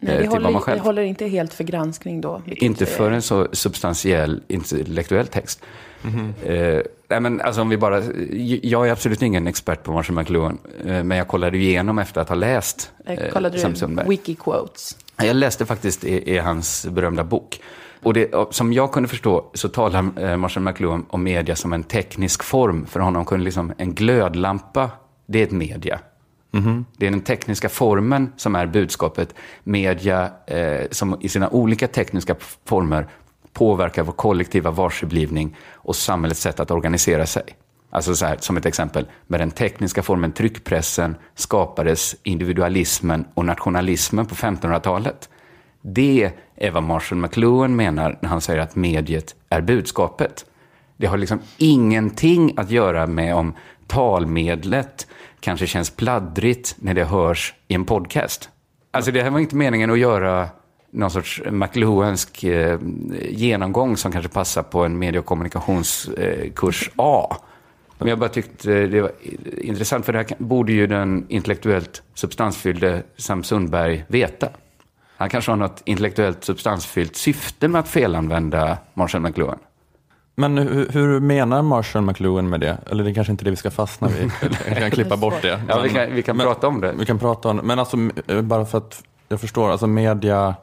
[0.00, 2.42] Nej, det, håller, det håller inte helt för granskning då?
[2.46, 5.62] Inte för en så substantiell intellektuell text.
[6.04, 6.76] Mm -hmm.
[6.76, 8.02] eh, nej, men alltså om vi bara,
[8.62, 12.28] jag är absolut ingen expert på Marshall McLuhan, eh, men jag kollade igenom efter att
[12.28, 14.08] ha läst eh, Kollade Sam Sundberg.
[14.08, 14.96] Wikiquotes?
[15.16, 17.60] Jag läste faktiskt i, i hans berömda bok.
[18.02, 21.82] Och det, som jag kunde förstå så talar eh, Marshall McLuhan om media som en
[21.82, 22.86] teknisk form.
[22.86, 24.90] För honom kunde liksom en glödlampa,
[25.26, 26.00] det är ett media.
[26.52, 26.84] Mm -hmm.
[26.96, 29.34] Det är den tekniska formen som är budskapet.
[29.64, 33.08] Media eh, som i sina olika tekniska former
[33.52, 37.44] påverkar vår kollektiva varseblivning och samhällets sätt att organisera sig.
[37.90, 44.26] Alltså så här, som ett exempel, med den tekniska formen tryckpressen skapades individualismen och nationalismen
[44.26, 45.28] på 1500-talet.
[45.82, 50.46] Det är vad Marshall McLuhan menar när han säger att mediet är budskapet.
[50.96, 53.54] Det har liksom ingenting att göra med om
[53.86, 55.06] talmedlet
[55.40, 58.50] kanske känns pladdrigt när det hörs i en podcast.
[58.90, 60.48] Alltså det här var inte meningen att göra
[60.92, 62.78] någon sorts McLuhansk eh,
[63.28, 67.36] genomgång som kanske passar på en medie och kommunikationskurs eh, A.
[67.98, 69.12] Men jag bara tyckte det var
[69.58, 74.48] intressant, för det här borde ju den intellektuellt substansfyllde Sam Sundberg veta.
[75.16, 79.58] Han kanske har något intellektuellt substansfyllt syfte med att felanvända Marshall McLuhan.
[80.34, 82.78] Men hur, hur, menar Marshall McLuhan med det?
[82.90, 84.30] Eller det är kanske inte det vi ska fastna vid.
[84.68, 85.60] vi kan klippa bort det.
[85.68, 86.92] Ja, vi kan, vi kan men, prata om det.
[86.98, 87.62] Vi kan prata om det.
[87.62, 87.96] Men alltså,
[88.42, 90.54] bara för att jag förstår, alltså media,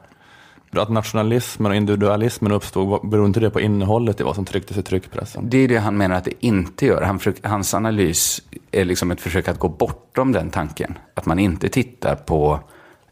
[0.78, 4.82] att nationalismen och individualismen uppstod, beror inte det på innehållet i vad som trycktes i
[4.82, 5.50] tryckpressen?
[5.50, 7.02] Det är det han menar att det inte gör.
[7.02, 10.98] Han hans analys är liksom ett försök att gå bortom den tanken.
[11.14, 12.60] Att man inte tittar på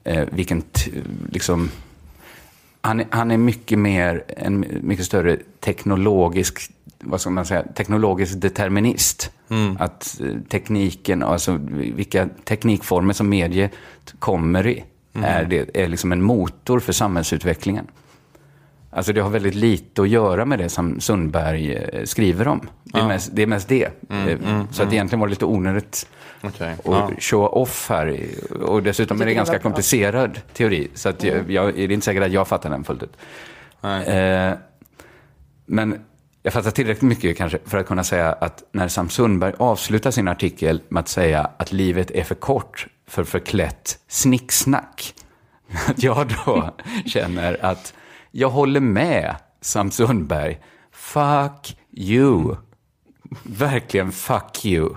[0.05, 0.63] eh, vilken,
[1.31, 1.71] liksom,
[2.81, 9.31] han, han är mycket mer, en mycket större teknologisk, vad ska man säga, teknologisk determinist.
[9.51, 9.77] Mm.
[9.81, 13.73] Att eh, tekniken, alltså vilka teknikformer som mediet
[14.19, 15.25] kommer i, mm.
[15.25, 17.87] är, det, är liksom en motor för samhällsutvecklingen.
[18.91, 22.69] Alltså det har väldigt lite att göra med det som Sundberg eh, skriver om.
[22.85, 23.09] Det är, ja.
[23.09, 23.89] mest, det, är mest det.
[24.11, 24.95] Mm, eh, mm, så att mm.
[24.95, 26.09] egentligen var det lite onödigt
[26.43, 26.73] okay.
[26.73, 27.11] att ja.
[27.19, 28.21] show off här.
[28.63, 30.89] Och dessutom är det ganska komplicerad teori.
[30.95, 31.51] Så att jag, mm.
[31.51, 33.17] jag, det är inte säkert att jag fattar den fullt ut.
[33.83, 34.53] Eh,
[35.67, 36.01] men
[36.49, 40.29] jag fattar tillräckligt mycket kanske för att kunna säga att när Sam Sundberg avslutar sin
[40.29, 45.15] artikel med att säga att livet är för kort för förklätt snicksnack.
[45.89, 46.75] Att jag då
[47.07, 47.95] känner att
[48.31, 50.61] jag håller med Sam Sundberg.
[50.93, 52.57] Fuck you.
[53.43, 54.95] Verkligen fuck you.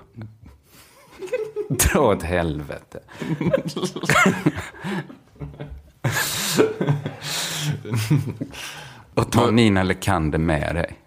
[1.69, 2.99] Dra åt helvete.
[9.13, 10.97] Och ta Nina Lekander med dig.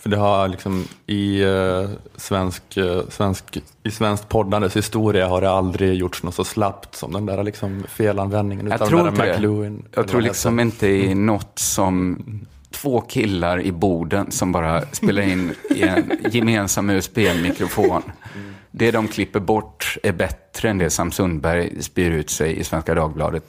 [0.00, 5.50] För det har liksom i uh, svensk, uh, svensk, i svenskt poddandes historia har det
[5.50, 9.84] aldrig gjorts något så slappt som den där liksom felanvändningen jag tror den där McLuhan.
[9.94, 12.18] Jag tror liksom inte i något som
[12.70, 18.02] två killar i Boden som bara spelar in i en gemensam USB-mikrofon.
[18.34, 18.54] Mm.
[18.70, 22.94] Det de klipper bort är bättre än det Sam Sundberg spyr ut sig i Svenska
[22.94, 23.44] Dagbladet.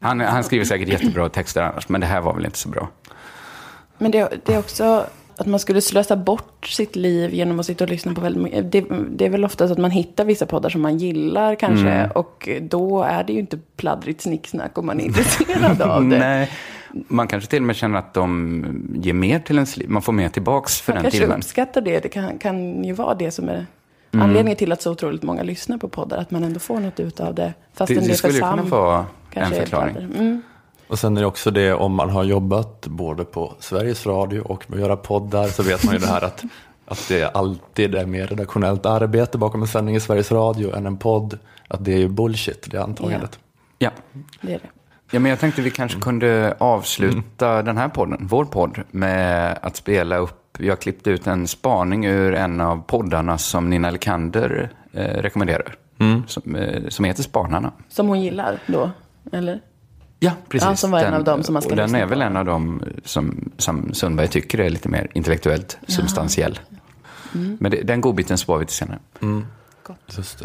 [0.00, 2.88] Han, han skriver säkert jättebra texter annars, men det här var väl inte så bra.
[3.98, 5.06] Men det, det är också
[5.38, 8.72] att man skulle slösa bort sitt liv genom att sitta och lyssna på väldigt mycket.
[8.72, 11.88] Det, det är väl ofta så att man hittar vissa poddar som man gillar kanske.
[11.88, 12.10] Mm.
[12.10, 16.18] Och då är det ju inte pladdrigt snicksnack om man är intresserad av det.
[16.18, 16.50] Nej.
[16.92, 19.90] Man kanske till och med känner att de ger mer till ens liv.
[19.90, 21.28] Man får mer tillbaks för man den timmen.
[21.28, 22.00] Man kanske uppskattar det.
[22.02, 23.66] Det kan, kan ju vara det som är
[24.12, 24.24] mm.
[24.24, 26.18] anledningen till att så otroligt många lyssnar på poddar.
[26.18, 27.54] Att man ändå får något ut av det.
[27.74, 29.96] Fast det, det, det skulle kunna vara en förklaring.
[29.96, 30.42] Mm.
[30.88, 34.70] Och sen är det också det om man har jobbat både på Sveriges Radio och
[34.70, 36.44] med att göra poddar så vet man ju det här att,
[36.86, 40.98] att det alltid är mer redaktionellt arbete bakom en sändning i Sveriges Radio än en
[40.98, 41.38] podd.
[41.68, 43.38] Att det är ju bullshit, det antagandet.
[43.78, 44.18] Ja, ja.
[44.40, 44.68] det är det.
[45.10, 47.64] Ja, men jag tänkte vi kanske kunde avsluta mm.
[47.64, 52.34] den här podden, vår podd, med att spela upp jag klippte ut en spaning ur
[52.34, 55.74] en av poddarna som Nina Lekander eh, rekommenderar.
[56.26, 57.72] Som, eh, som heter Spanarna.
[57.88, 58.90] Som hon gillar då,
[59.32, 59.60] eller?
[60.20, 60.66] Ja, precis.
[60.68, 62.44] Ja, som var en av dem som man ska och den är väl en av
[62.44, 66.58] dem som, som Sundberg tycker är lite mer intellektuellt substantiell.
[67.34, 67.56] Mm.
[67.60, 68.98] Men det, den godbiten spar vi till senare.
[70.16, 70.38] Just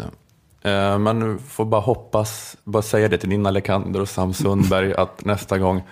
[0.62, 0.70] det.
[0.70, 5.24] Eh, Man får bara hoppas, bara säga det till Nina Lekander och Sam Sundberg att
[5.24, 5.82] nästa gång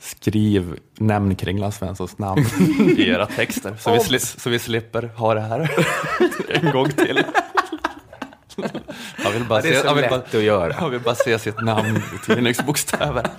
[0.00, 2.44] skriv, nämn Kringland Svenssons namn
[2.98, 3.76] i era texter.
[3.80, 5.70] Så vi, sli- så vi slipper ha det här
[6.48, 7.24] en gång till.
[9.24, 10.74] Jag vill bara, det är se, så jag vill lätt bara, att göra.
[10.80, 13.30] Jag vill bara se sitt namn i tidningsbokstäver.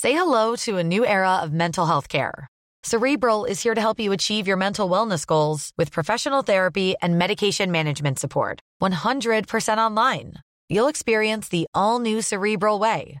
[0.00, 2.48] Say hello to a new era of mental health care.
[2.84, 7.16] Cerebral is here to help you achieve your mental wellness goals with professional therapy and
[7.16, 8.58] medication management support.
[8.82, 10.34] 100% online.
[10.68, 13.20] You'll experience the all new Cerebral Way,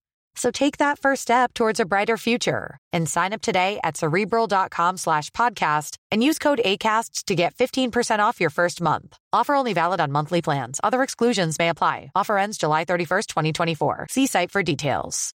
[0.35, 4.97] So take that first step towards a brighter future and sign up today at cerebral.com
[4.97, 9.17] slash podcast and use code ACAST to get 15% off your first month.
[9.33, 10.79] Offer only valid on monthly plans.
[10.83, 12.11] Other exclusions may apply.
[12.15, 14.07] Offer ends July 31st, 2024.
[14.09, 15.31] See site for details.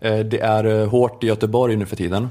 [0.00, 2.30] Eh, Det är eh, hårt i Göteborg nu för tiden.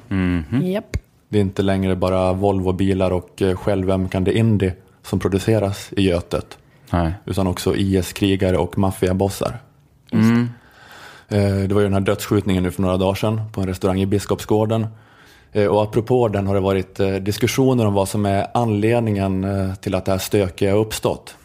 [0.64, 0.98] Japp.
[1.30, 4.72] Det är inte längre bara Volvo-bilar och eh, självömkande Indy
[5.04, 6.58] som produceras i Götet.
[6.90, 7.14] Nej.
[7.26, 9.58] Utan också IS-krigare och maffiabossar.
[10.14, 14.02] Eh, Det var ju den här dödsskjutningen nu för några dagar sedan på en restaurang
[14.02, 14.88] i Biskopsgården.
[15.52, 19.48] Eh, Och apropå den har det varit eh, diskussioner om vad som är anledningen
[19.82, 21.36] till att det här stökiga har uppstått.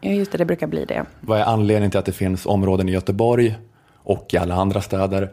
[0.00, 1.04] Ja, just det, det brukar bli det.
[1.20, 3.54] Vad är anledningen till att det finns områden i Göteborg
[3.96, 5.30] och i alla andra städer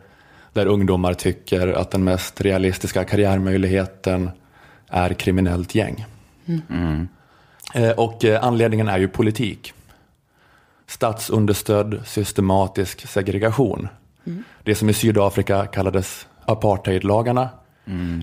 [0.54, 4.30] där ungdomar tycker att den mest realistiska karriärmöjligheten
[4.88, 6.06] är kriminellt gäng?
[7.74, 9.74] Eh, Och eh, anledningen är ju politik.
[10.90, 13.88] Statsunderstödd systematisk segregation.
[14.64, 17.50] Det som i Sydafrika kallades apartheidlagarna.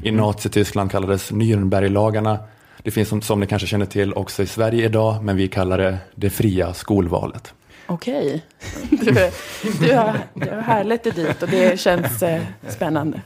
[0.03, 2.39] I Nazityskland kallades Nürnberglagarna.
[2.83, 5.79] Det finns som, som ni kanske känner till också i Sverige idag, men vi kallar
[5.79, 7.55] det det fria skolvalet.
[7.87, 8.45] Okej.
[8.91, 9.33] Du, är-
[9.81, 13.21] du, har, du har härlett dig dit och det känns eh, spännande.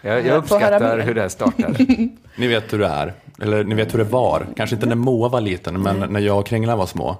[0.00, 1.76] Jag, jag uppskattar hur det här startar.
[2.36, 4.46] Ni vet hur det är, eller ni vet hur det var.
[4.56, 7.16] Kanske inte när Moa var liten, men när jag och Kringlan var små.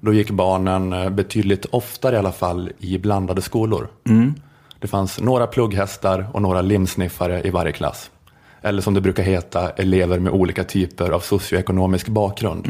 [0.00, 3.88] Då gick barnen eh, betydligt oftare i alla fall i blandade skolor.
[4.78, 8.10] Det fanns några plugghästar och några limsniffare i varje klass.
[8.62, 12.66] Eller som det brukar heta, elever med olika typer av socioekonomisk bakgrund.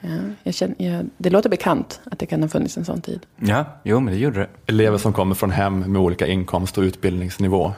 [0.00, 0.08] Ja,
[0.42, 3.20] jag känner, jag, det låter bekant att det kan ha funnits en sån tid.
[3.36, 4.48] Ja, jo men det gjorde det.
[4.66, 7.72] Elever som kommer från hem med olika inkomst och utbildningsnivå.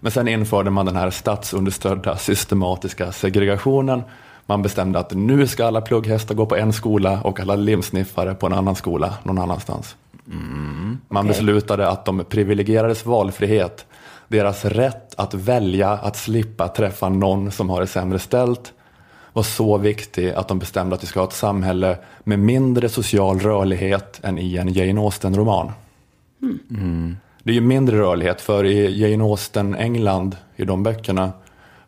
[0.00, 4.02] Men sen införde man den här statsunderstödda systematiska segregationen.
[4.46, 8.46] Man bestämde att nu ska alla plugghästar gå på en skola och alla limsniffare på
[8.46, 9.96] en annan skola någon annanstans.
[10.24, 11.28] Man Okej.
[11.28, 13.86] beslutade att de privilegierades valfrihet,
[14.28, 18.72] deras rätt att välja att slippa träffa någon som har det sämre ställt,
[19.32, 23.40] var så viktig att de bestämde att vi ska ha ett samhälle med mindre social
[23.40, 25.72] rörlighet än i en Jane Austen-roman.
[27.46, 31.32] Det är ju mindre rörlighet, för i Jane Austen, England, i de böckerna,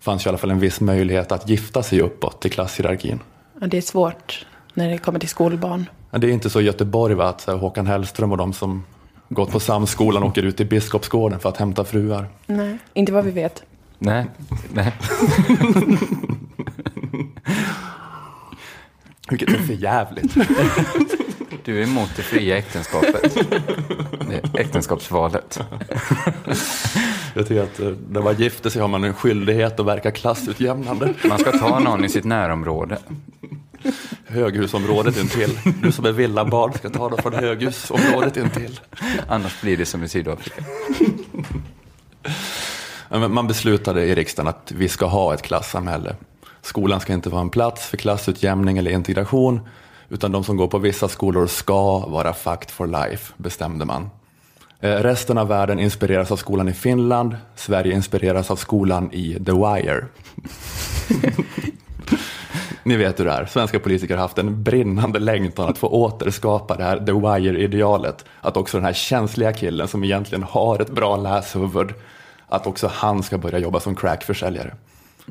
[0.00, 3.20] fanns ju i alla fall en viss möjlighet att gifta sig uppåt i klasshierarkin.
[3.60, 5.86] Ja, det är svårt när det kommer till skolbarn.
[6.10, 8.52] Men det är inte så i Göteborg va, att så här, Håkan Hellström och de
[8.52, 8.84] som
[9.28, 12.26] gått på Samskolan åker ut till Biskopsgården för att hämta fruar.
[12.46, 13.62] Nej, inte vad vi vet.
[13.98, 14.26] Nej,
[14.72, 14.92] nej.
[19.30, 20.34] Vilket är för jävligt.
[21.64, 23.34] Du är emot det fria äktenskapet.
[24.28, 25.60] Det Äktenskapsvalet.
[27.34, 31.14] Jag tycker att eh, när man gifter sig har man en skyldighet att verka klassutjämnande.
[31.28, 32.98] Man ska ta någon i sitt närområde.
[34.26, 35.58] Höghusområdet intill.
[35.82, 38.80] Du som är villabarn ska ta dem från höghusområdet intill.
[39.28, 40.62] Annars blir det som i Sydafrika.
[43.10, 46.16] Man beslutade i riksdagen att vi ska ha ett klassamhälle.
[46.62, 49.60] Skolan ska inte vara en plats för klassutjämning eller integration,
[50.08, 54.10] utan de som går på vissa skolor ska vara fact for life, bestämde man.
[54.80, 59.52] Eh, Resten av världen inspireras av skolan i Finland, Sverige inspireras av skolan i The
[59.52, 60.06] Wire.
[62.82, 63.46] Ni vet hur det är.
[63.46, 68.24] Svenska politiker har haft en brinnande längtan att få återskapa det här The Wire-idealet.
[68.40, 71.94] Att också den här känsliga killen som egentligen har ett bra läshuvud,
[72.48, 74.74] att också han ska börja jobba som crackförsäljare.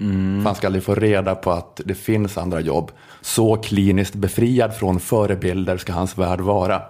[0.01, 0.45] Mm.
[0.45, 2.91] han ska aldrig få reda på att det finns andra jobb.
[3.21, 6.81] Så kliniskt befriad från förebilder ska hans värld vara.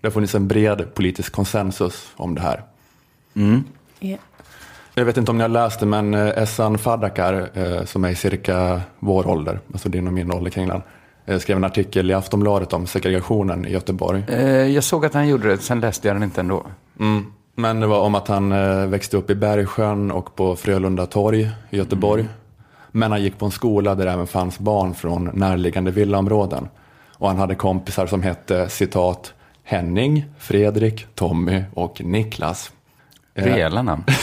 [0.00, 2.62] Det har funnits en bred politisk konsensus om det här.
[3.34, 3.64] Mm.
[4.00, 4.20] Yeah.
[4.98, 8.14] Jag vet inte om ni har läst det, men eh, Essan Fadakar, eh, som är
[8.14, 10.82] cirka vår ålder, alltså din och min ålder Kringland,
[11.26, 14.24] eh, skrev en artikel i Aftonbladet om segregationen i Göteborg.
[14.74, 16.66] Jag såg att han gjorde det, sen läste jag den inte ändå.
[17.00, 17.24] Mm.
[17.54, 18.50] Men det var om att han
[18.90, 22.20] växte upp i Bergsjön och på Frölunda torg i Göteborg.
[22.20, 22.32] Mm.
[22.96, 26.68] Men han gick på en skola där det även fanns barn från närliggande villaområden.
[27.12, 32.72] Och han hade kompisar som hette citat Henning, Fredrik, Tommy och Niklas.
[33.34, 34.04] Rejäla namn.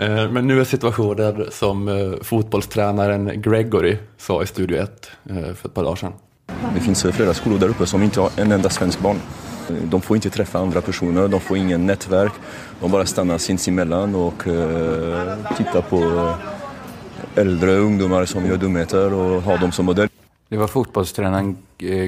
[0.00, 5.68] Eh, men nu är situationen som eh, fotbollstränaren Gregory sa i Studio 1 eh, för
[5.68, 6.12] ett par dagar sedan.
[6.74, 9.16] Det finns flera skolor där uppe som inte har en enda svensk barn.
[9.84, 12.32] De får inte träffa andra personer, de får ingen nätverk.
[12.80, 14.42] De bara stannar sinsemellan och
[15.56, 16.32] tittar på
[17.34, 20.08] äldre ungdomar som gör dumheter och har dem som modell.
[20.48, 21.56] Det var fotbollstränaren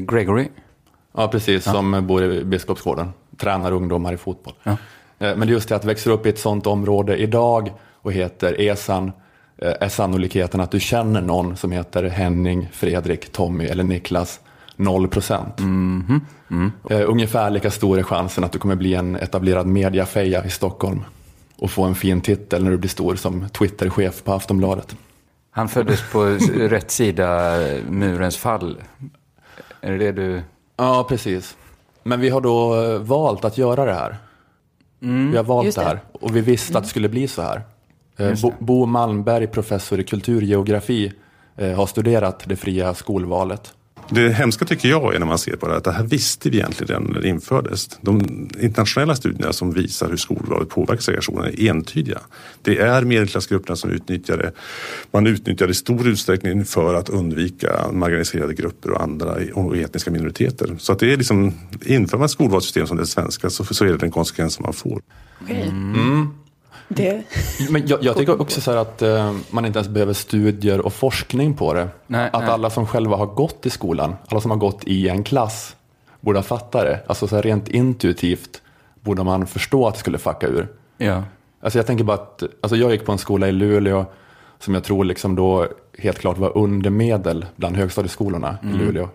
[0.01, 0.49] Gregory?
[1.13, 1.73] Ja, precis, ja.
[1.73, 3.13] som bor i Biskopsgården.
[3.37, 4.55] Tränar ungdomar i fotboll.
[4.63, 4.77] Ja.
[5.19, 9.13] Eh, men just det att växa upp i ett sånt område idag och heter Esan
[9.59, 14.41] eh, är sannolikheten att du känner någon som heter Henning, Fredrik, Tommy eller Niklas
[14.81, 15.61] 0 procent.
[15.61, 16.21] Mm -hmm.
[16.51, 16.73] mm.
[16.91, 21.05] Uh, ungefär lika stor är chansen att du kommer bli en etablerad mediafeja i Stockholm
[21.57, 24.97] och få en fin titel när du blir stor som Twitterchef på Aftonbladet.
[25.51, 26.25] Han föddes på
[26.55, 27.57] rätt sida
[27.89, 28.83] murens fall.
[29.81, 30.43] Är det det du...
[30.77, 31.57] Ja, precis.
[32.03, 34.17] Men vi har då valt att göra det här.
[35.03, 35.81] Mm, vi har valt det.
[35.81, 35.87] det.
[35.87, 36.79] här och vi visste mm.
[36.79, 37.63] att det skulle bli så här.
[38.17, 41.13] Eh, Bo, Bo Malmberg, professor i kulturgeografi,
[41.57, 43.75] eh, har studerat det fria skolvalet.
[44.13, 46.57] Det hemska tycker jag är när man ser på det att det här visste vi
[46.57, 47.89] egentligen redan när det infördes.
[48.01, 52.21] De internationella studierna som visar hur skolvalet påverkar segregationen är entydiga.
[52.63, 54.53] Det är medelklassgrupperna som utnyttjar det.
[55.11, 60.11] Man utnyttjar det i stor utsträckning för att undvika marginaliserade grupper och andra och etniska
[60.11, 60.77] minoriteter.
[60.79, 61.55] Så att det är liksom,
[61.85, 64.73] inför man ett skolvalssystem som det svenska så, så är det den konsekvens som man
[64.73, 65.01] får.
[65.43, 65.63] Okay.
[65.63, 66.29] Mm.
[66.93, 67.23] Det...
[67.71, 71.55] Men jag, jag tycker också så att uh, man inte ens behöver studier och forskning
[71.55, 71.89] på det.
[72.07, 72.51] Nej, att nej.
[72.51, 75.77] alla som själva har gått i skolan, alla som har gått i en klass,
[76.21, 77.01] borde ha fattat det.
[77.07, 78.63] Alltså så rent intuitivt
[79.01, 80.69] borde man förstå att det skulle fucka ur.
[80.99, 81.23] Ja.
[81.61, 84.05] Alltså jag tänker bara att, alltså jag gick på en skola i Luleå
[84.59, 85.67] som jag tror liksom då
[85.99, 88.75] helt klart var undermedel bland högstadieskolorna mm.
[88.75, 89.09] i Luleå.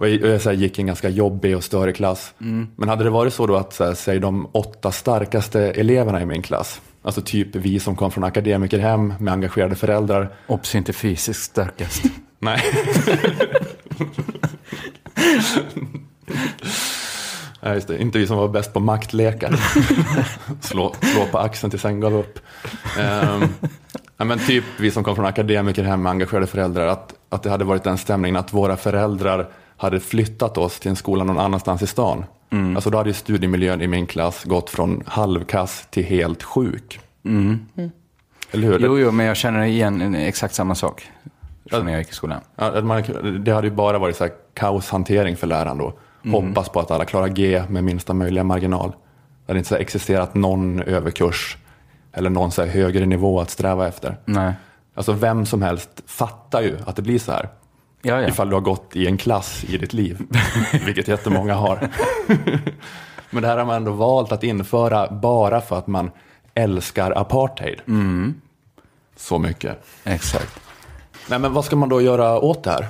[0.00, 2.34] Och jag, jag gick i en ganska jobbig och större klass.
[2.40, 2.68] Mm.
[2.76, 6.26] Men hade det varit så då att, så här, säg de åtta starkaste eleverna i
[6.26, 10.34] min klass, alltså typ vi som kom från akademikerhem med engagerade föräldrar.
[10.46, 12.02] Obs, inte fysiskt starkast.
[12.38, 12.60] Nej.
[17.62, 18.02] Nej, just det.
[18.02, 19.60] Inte vi som var bäst på maktlekar.
[20.60, 22.38] slå, slå på axeln tills en gav upp.
[22.98, 23.48] Um,
[24.16, 27.64] ja, men typ vi som kom från akademikerhem med engagerade föräldrar, att, att det hade
[27.64, 29.48] varit den stämningen att våra föräldrar
[29.80, 32.24] hade flyttat oss till en skola någon annanstans i stan.
[32.50, 32.76] Mm.
[32.76, 37.00] Alltså då hade ju studiemiljön i min klass gått från halvkass till helt sjuk.
[37.24, 37.66] Mm.
[37.76, 37.90] Mm.
[38.50, 38.78] Eller hur?
[38.78, 41.08] Jo, jo, men jag känner igen exakt samma sak.
[41.70, 42.40] Som när jag gick i skolan.
[42.56, 43.02] Ja, man,
[43.44, 45.92] det hade ju bara varit så här kaoshantering för läraren då.
[46.24, 46.34] Mm.
[46.34, 48.90] Hoppas på att alla klarar G med minsta möjliga marginal.
[48.90, 51.56] Det hade inte så existerat någon överkurs
[52.12, 54.16] eller någon så högre nivå att sträva efter.
[54.24, 54.54] Nej.
[54.94, 57.48] Alltså vem som helst fattar ju att det blir så här.
[58.02, 58.28] Ja, ja.
[58.28, 60.18] Ifall du har gått i en klass i ditt liv,
[60.86, 61.88] vilket jättemånga har.
[63.30, 66.10] Men det här har man ändå valt att införa bara för att man
[66.54, 67.80] älskar apartheid.
[67.88, 68.34] Mm.
[69.16, 69.78] Så mycket.
[70.04, 70.60] Exakt.
[71.28, 72.86] Nej, men vad ska man då göra åt det här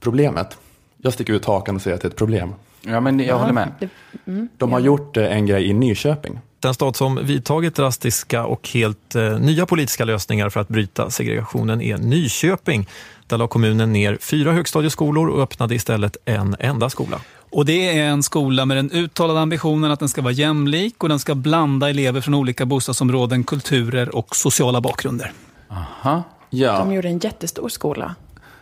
[0.00, 0.58] problemet?
[0.96, 2.54] Jag sticker ut hakan och säger att det är ett problem.
[2.82, 3.88] Ja, men jag håller med.
[4.26, 6.40] Mm, De har gjort eh, en grej i Nyköping.
[6.60, 11.82] Den stad som vidtagit drastiska och helt eh, nya politiska lösningar för att bryta segregationen
[11.82, 12.88] är Nyköping.
[13.26, 17.20] Där la kommunen ner fyra högstadieskolor och öppnade istället en enda skola.
[17.50, 21.08] Och Det är en skola med den uttalade ambitionen att den ska vara jämlik och
[21.08, 25.32] den ska blanda elever från olika bostadsområden, kulturer och sociala bakgrunder.
[25.68, 26.22] Aha.
[26.50, 26.78] Ja.
[26.78, 28.14] De gjorde en jättestor skola.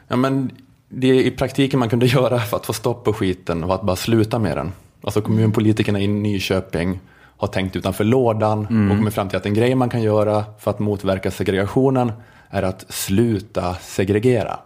[0.09, 0.51] Ja, men
[0.89, 3.83] det är i praktiken man kunde göra för att få stopp på skiten och att
[3.83, 4.73] bara sluta med den.
[5.03, 7.01] Alltså kommunpolitikerna i Nyköping
[7.39, 8.91] har tänkt utanför lådan mm.
[8.91, 12.13] och kommit fram till att en grej man kan göra för att motverka segregationen
[12.51, 14.59] är att sluta segregera.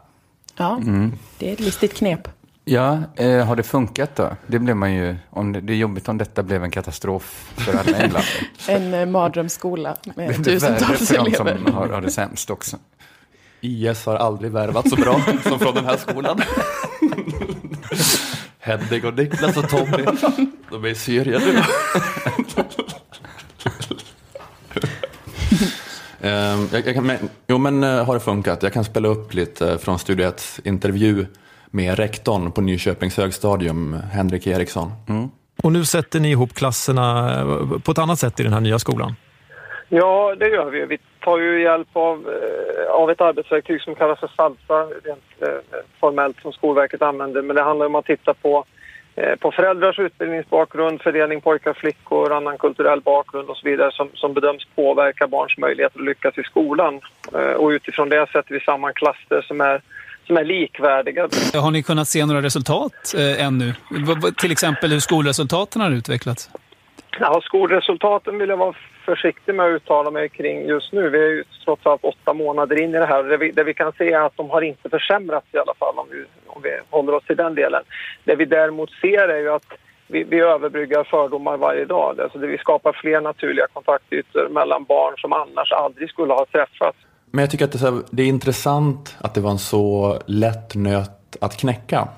[0.56, 1.12] Ja, mm.
[1.38, 2.28] det är ett listigt knep.
[2.64, 4.30] Ja, eh, har det funkat då?
[4.46, 7.78] Det, blev man ju, om det, det är jobbigt om detta blev en katastrof för
[7.78, 8.24] alla England.
[8.68, 11.44] en eh, mardrömsskola med det tusentals elever.
[11.44, 12.76] Det är som har, har det sämst också.
[13.60, 16.42] IS har aldrig värvat så bra som från den här skolan.
[18.58, 20.04] Hedvig och Niklas och Tommy,
[20.70, 21.62] de är i Syrien nu.
[26.72, 27.16] Jag, jag kan, men,
[27.46, 28.62] jo men eh, har det funkat?
[28.62, 31.26] Jag kan spela upp lite från Studio 1 intervju
[31.70, 34.92] med rektorn på Nyköpings högstadium, Henrik Eriksson.
[35.62, 38.78] Och nu sätter ni ihop klasserna eh, på ett annat sätt i den här nya
[38.78, 39.14] skolan.
[39.94, 40.86] Ja, det gör vi.
[40.86, 45.78] Vi tar ju hjälp av, eh, av ett arbetsverktyg som kallas för SALSA, rent eh,
[46.00, 47.42] formellt som Skolverket använder.
[47.42, 48.64] Men det handlar om att titta på, eh,
[49.40, 54.64] på föräldrars utbildningsbakgrund, fördelning pojkar, flickor, annan kulturell bakgrund och så vidare som, som bedöms
[54.74, 57.00] påverka barns möjligheter att lyckas i skolan.
[57.34, 59.82] Eh, och utifrån det sätter vi samman klasser som är,
[60.26, 61.28] som är likvärdiga.
[61.54, 63.74] Har ni kunnat se några resultat eh, ännu?
[64.36, 66.50] Till exempel hur skolresultaten har utvecklats?
[67.20, 71.10] Ja, skolresultaten vill jag vara försiktig med att uttala mig kring just nu.
[71.10, 73.22] Vi är ju trots allt åtta månader in i det här.
[73.22, 75.98] Det vi, det vi kan se är att de har inte försämrats i alla fall
[75.98, 77.82] om vi, om vi håller oss till den delen.
[78.24, 79.66] Det vi däremot ser är ju att
[80.06, 82.20] vi, vi överbryggar fördomar varje dag.
[82.20, 86.98] Alltså det vi skapar fler naturliga kontaktytor mellan barn som annars aldrig skulle ha träffats.
[87.30, 89.58] Men jag tycker att det är, så här, det är intressant att det var en
[89.58, 92.08] så lätt nöt att knäcka.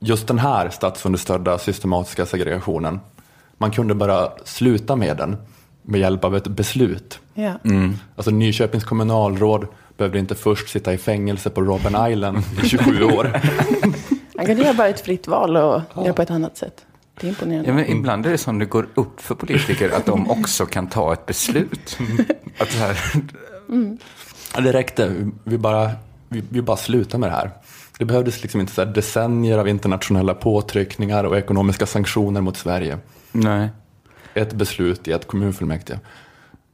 [0.00, 3.00] Just den här statsunderstödda systematiska segregationen.
[3.58, 5.36] Man kunde bara sluta med den
[5.82, 7.20] med hjälp av ett beslut.
[7.34, 7.52] Ja.
[8.16, 9.66] Alltså Nyköpings kommunalråd
[9.96, 13.40] behövde inte först sitta i fängelse på Robben Island i 27 år.
[14.36, 16.86] Han kan göra bara ett fritt val och göra på ett annat sätt.
[17.20, 17.68] Det är imponerande.
[17.70, 20.86] Ja, men ibland är det som det går upp för politiker att de också kan
[20.88, 21.98] ta ett beslut.
[22.58, 22.96] Att så här,
[24.54, 25.90] Ja, Det räckte, vi bara,
[26.28, 27.50] vi, vi bara slutade med det här.
[27.98, 32.98] Det behövdes liksom inte så här decennier av internationella påtryckningar och ekonomiska sanktioner mot Sverige.
[33.32, 33.68] nej.
[34.34, 35.98] Ett beslut i ett kommunfullmäktige.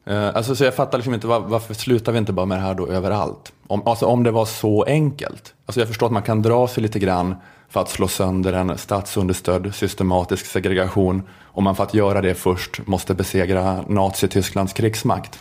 [0.09, 2.63] Eh, Alltså, så jag fattar liksom inte var, varför slutar vi inte bara med det
[2.63, 3.53] här då överallt?
[3.67, 5.55] Om, alltså, om det var så enkelt.
[5.67, 7.35] Alltså, jag förstår att man kan dra sig lite grann
[7.71, 12.87] för att slå sönder en statsunderstödd systematisk segregation om man för att göra det först
[12.87, 15.39] måste besegra Nazitysklands krigsmakt.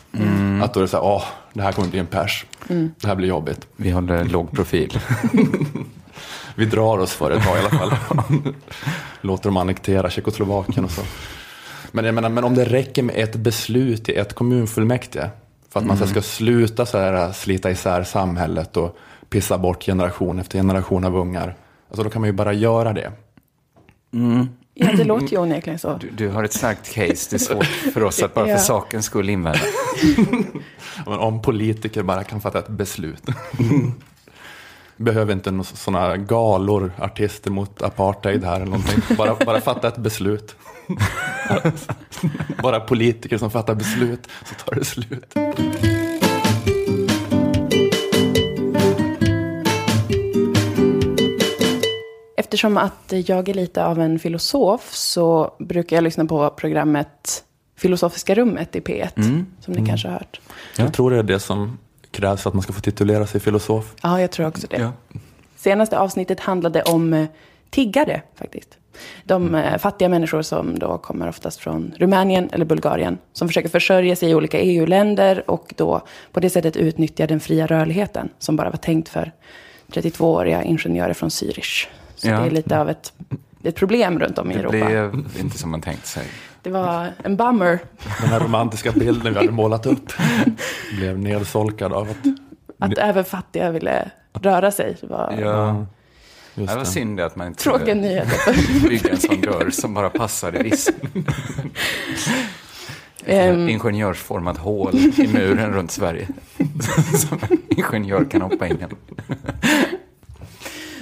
[0.63, 2.45] Att då är det så här, åh, det här kommer bli en pers.
[2.67, 3.67] Det här blir jobbigt.
[3.75, 4.99] Vi håller låg profil.
[6.55, 7.91] Vi drar oss för ett tag i alla fall.
[9.21, 11.01] Låter dem annektera Tjeckoslovakien och så.
[11.97, 15.29] Men, jag menar, men om det räcker med ett beslut i ett kommunfullmäktige
[15.69, 18.97] för att man så ska sluta så här, slita isär samhället och
[19.29, 21.55] pissa bort generation efter generation av ungar.
[21.89, 23.11] Alltså då kan man ju bara göra det.
[24.73, 25.97] Ja, det låter ju onekligen så.
[25.97, 27.27] Du, du har ett starkt case.
[27.29, 28.57] Det är svårt för oss att bara för Ja.
[28.59, 29.59] sakens skull invända.
[31.05, 33.23] Men om politiker bara kan fatta ett beslut.
[34.97, 39.01] Behöver inte sådana galor, artister mot apartheid här eller någonting.
[39.17, 40.55] Bara, bara fatta ett beslut.
[42.63, 45.33] bara politiker som fattar beslut så tar det slut.
[52.37, 57.43] Eftersom att jag är lite av en filosof så brukar jag lyssna på programmet
[57.77, 59.45] Filosofiska rummet i P1.
[59.59, 60.39] Som ni kanske har hört.
[60.77, 61.77] Jag tror det är det som
[62.11, 63.95] krävs för att man ska få titulera sig filosof.
[64.01, 64.77] Ja, jag tror också det.
[64.77, 65.17] Ja.
[65.55, 67.27] Senaste avsnittet handlade om eh,
[67.69, 68.77] tiggare faktiskt.
[69.23, 73.17] De eh, fattiga människor som då kommer oftast från Rumänien eller Bulgarien.
[73.33, 76.01] Som försöker försörja sig i olika EU-länder och då
[76.31, 78.29] på det sättet utnyttja den fria rörligheten.
[78.39, 79.31] Som bara var tänkt för
[79.91, 81.87] 32-åriga ingenjörer från Zürich.
[82.15, 82.39] Så Ja.
[82.39, 83.13] det är lite av ett,
[83.63, 84.85] ett problem runt om i Det Europa.
[84.85, 86.23] blev inte som man tänkt sig.
[86.61, 87.79] Det var en bummer.
[88.21, 90.11] Den här romantiska bilden vi hade målat upp
[90.97, 92.17] blev nedsolkad av att...
[92.91, 94.97] Att även fattiga ville röra sig.
[95.01, 95.85] Det var Ja.
[96.57, 96.85] Just Det var det.
[96.89, 98.87] synd att man inte tråkiga nyheter.
[98.89, 100.89] bygga en sån dörr som bara passade viss.
[103.25, 106.27] Ehm, Ingenjörsformat hål i muren runt Sverige.
[107.17, 108.77] Som en ingenjör kan hoppa in.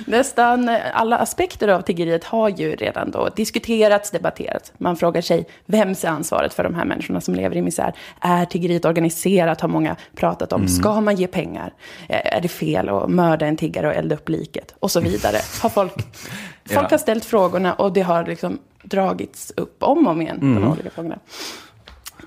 [0.05, 4.73] Nästan alla aspekter av tiggeriet har ju redan då diskuterats, debatterats.
[4.77, 7.93] Man frågar sig, vems är ansvaret för de här människorna som lever i misär?
[8.21, 10.67] Är tiggeriet organiserat, har många pratat om.
[10.67, 11.73] Ska man ge pengar?
[12.09, 14.75] Eh, Är det fel att mörda en tiggare och elda upp liket?
[14.79, 15.37] Och så vidare.
[15.61, 15.93] Har folk,
[16.65, 16.87] folk Ja.
[16.91, 20.71] har ställt frågorna och det har liksom dragits upp om och om igen, de här
[20.71, 21.19] olika frågorna.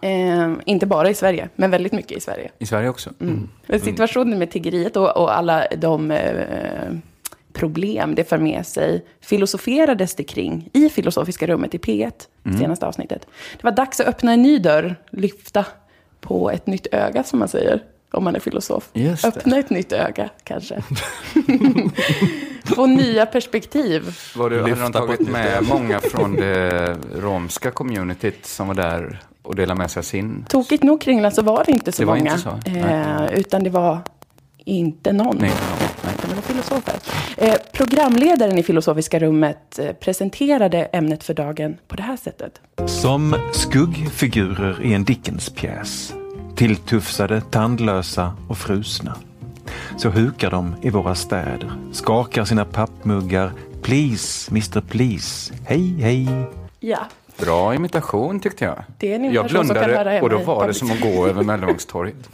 [0.02, 2.50] Eh, inte bara i Sverige, men väldigt mycket i Sverige.
[2.58, 3.10] I Sverige också.
[3.66, 6.92] Men Situationen med tiggeriet och, och alla de eh,
[7.58, 12.12] problem det för med sig filosoferades det kring i Filosofiska rummet i P1,
[12.58, 13.26] senaste avsnittet.
[13.56, 15.64] Det var dags att öppna en ny dörr, lyfta
[16.20, 18.88] på ett nytt öga som man säger, om man är filosof.
[19.24, 20.82] Öppna ett nytt öga, kanske.
[22.64, 24.18] Få nya perspektiv.
[24.36, 29.54] Var du, hade de tagit med många från det romska communityt som var där och
[29.54, 30.44] delade med sig av sin?
[30.48, 32.30] Tokigt nog kringlan så var det inte så Det var många.
[32.30, 32.70] inte så?
[32.70, 33.98] Eh, utan det var
[34.68, 35.36] inte någon.
[35.40, 35.50] Nej,
[36.22, 36.94] det var filosofer.
[37.36, 42.60] Eh, programledaren i Filosofiska rummet eh, presenterade ämnet för dagen på det här sättet.
[42.86, 46.14] Som skuggfigurer i en Dickens-pjäs.
[46.56, 49.14] Tilltufsade, tandlösa och frusna.
[49.96, 53.52] Så hukar de i våra städer, skakar sina pappmuggar.
[53.82, 55.54] Please, Mr Please.
[55.64, 56.28] Hej, hej.
[56.80, 56.98] Ja,
[57.38, 58.84] Bra imitation tyckte jag.
[58.98, 60.90] Det är en jag imitation som kan höra blundade hemma och då var det som
[60.90, 62.16] att gå över Möllevångstorget.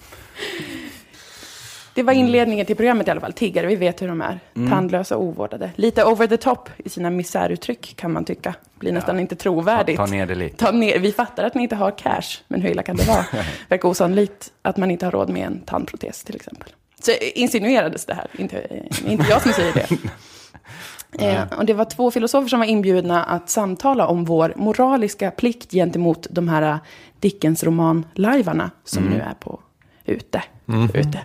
[1.95, 3.33] det var inledningen till programmet i alla fall.
[3.33, 4.41] Tiggare, vi vet hur de är.
[4.57, 4.71] Mm.
[4.71, 5.71] Tandlösa ovårdade.
[5.77, 8.55] Lite over the top i sina misäruttryck kan man tycka.
[8.79, 9.97] Blir nästan inte trovärdigt.
[9.97, 10.57] Ta ner det lite.
[10.57, 13.25] Ta ner, vi fattar att ni inte har cash, men hur illa kan det vara?
[13.69, 16.69] Verkar osannolikt att man inte har råd med en tandprotes till exempel.
[17.01, 19.89] Så eh, insinuerades det här, inte, eh, inte jag som säger det.
[21.19, 25.71] Eh, och det var två filosofer som var inbjudna att samtala om vår moraliska plikt
[25.71, 26.77] gentemot de här eh,
[27.21, 29.61] Dickens roman-lajvarna som nu är på
[30.05, 30.43] ute.
[30.95, 31.21] ute.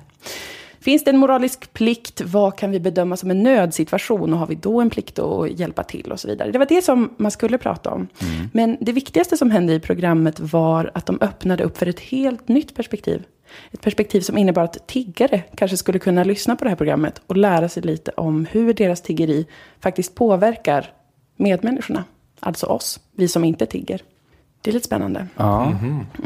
[0.82, 2.22] Finns det en moralisk plikt?
[2.22, 4.34] Vad kan vi bedöma som en nödsituation?
[4.34, 6.52] Och har vi då en plikt att hjälpa till och så vidare?
[6.52, 8.08] Det var det som man skulle prata om.
[8.54, 12.48] Men det viktigaste som hände i programmet var att de öppnade upp för ett helt
[12.48, 13.24] nytt perspektiv.
[13.72, 17.38] Ett perspektiv som innebar att tiggare kanske skulle kunna lyssna på det här programmet och
[17.38, 19.48] lära sig lite om hur deras tiggeri
[19.80, 20.92] faktiskt påverkar
[21.36, 22.04] medmänniskorna.
[22.40, 24.02] Alltså oss, vi som inte tigger.
[24.62, 25.28] Det är lite spännande.
[25.36, 25.74] Ja,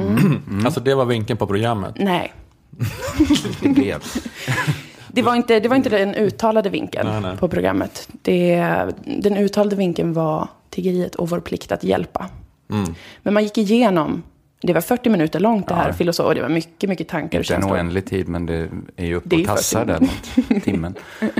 [0.65, 1.95] Alltså det var vinkeln på programmet.
[1.97, 2.33] Nej,
[3.61, 4.03] det blev.
[5.07, 7.37] Det var inte, det var inte den uttalade vinkeln Nej, nej.
[7.37, 8.07] på programmet.
[8.21, 8.55] Det,
[9.05, 12.29] den uttalade vinkeln var tiggeriet och vår plikt att hjälpa.
[12.71, 12.95] Mm.
[13.23, 14.23] Men man gick igenom,
[14.61, 17.43] det var 40 minuter långt det här, filosof, och det var mycket, mycket tankar och
[17.43, 17.77] Inte en känslor.
[17.77, 19.99] oändlig tid, men det är ju uppe är och tassar 40 där
[20.55, 20.95] mot timmen.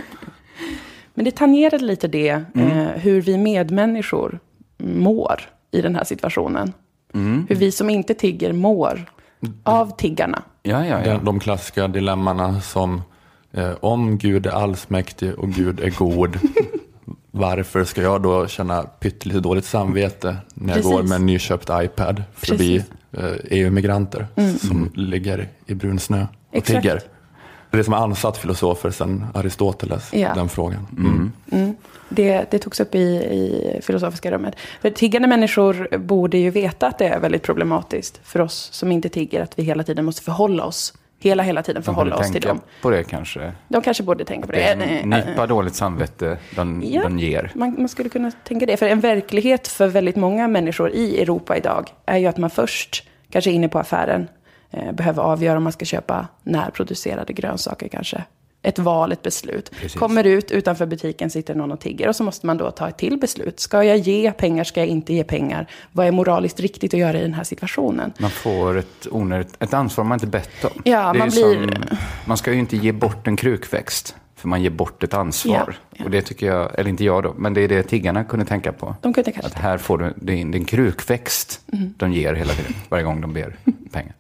[1.16, 2.72] Men det tangerade lite det, Mm.
[2.78, 4.40] eh, hur vi medmänniskor
[4.84, 6.74] mår i den här situationen.
[7.14, 7.46] Mm.
[7.50, 9.06] Hur vi som inte tigger mår
[9.64, 10.44] av tiggarna.
[10.64, 11.18] Ja, ja, ja.
[11.24, 13.02] De, klassiska dilemmana som
[13.52, 16.40] eh, om Gud är allsmäktig och Gud är god,
[17.32, 20.92] varför ska jag då känna pyttelite dåligt samvete när jag Precis.
[20.92, 24.28] går med en nyköpt iPad förbi eh, EU-migranter
[24.60, 26.62] som ligger i brun snö och Mm.
[26.62, 26.82] Exakt.
[26.82, 27.02] tigger?
[27.78, 30.34] Det som har ansatt filosofer sedan Aristoteles, Ja.
[30.36, 30.88] den frågan.
[31.52, 31.76] Mm.
[32.10, 34.56] Det, det togs upp i, i filosofiska rummet.
[34.82, 39.10] För tiggande människor borde ju veta att det är väldigt problematiskt för oss som inte
[39.10, 42.42] tigger, att vi hela tiden måste förhålla oss, hela, hela tiden De förhålla oss till
[42.42, 42.60] dem.
[42.82, 43.52] på det kanske.
[43.68, 44.64] De kanske borde tänka på Det det.
[44.64, 47.02] är en nypa dåligt samvete de, Ja.
[47.04, 47.52] de ger.
[47.56, 48.78] Man, man skulle kunna tänka det.
[48.78, 53.08] För en verklighet för väldigt många människor i Europa idag är ju att man först
[53.32, 54.28] kanske är inne på affären,
[54.94, 58.24] behöver avgöra om man ska köpa närproducerade grönsaker kanske.
[58.66, 59.72] Ett val, ett beslut.
[59.72, 60.00] Precis.
[60.00, 62.08] Kommer ut utanför butiken, sitter någon och tigger.
[62.08, 63.60] Och så måste man då ta ett till beslut.
[63.60, 65.68] Ska jag ge pengar, ska jag inte ge pengar?
[65.92, 68.14] Vad är moraliskt riktigt att göra i den här situationen?
[68.20, 70.82] Man får ett, onödigt, ett ansvar man inte bett om.
[70.86, 75.04] Ja, man blir- man ska ju inte ge bort en krukväxt, för man ger bort
[75.04, 75.66] ett ansvar.
[75.68, 76.06] Ja, ja.
[76.06, 78.72] Och det tycker jag, eller inte jag då, men det är det tiggarna kunde tänka
[78.72, 78.96] på.
[79.02, 81.94] De kunde kanske Att här får du, en krukväxt Mm.
[81.98, 83.56] de ger hela tiden, varje gång de ber
[83.92, 84.14] pengar.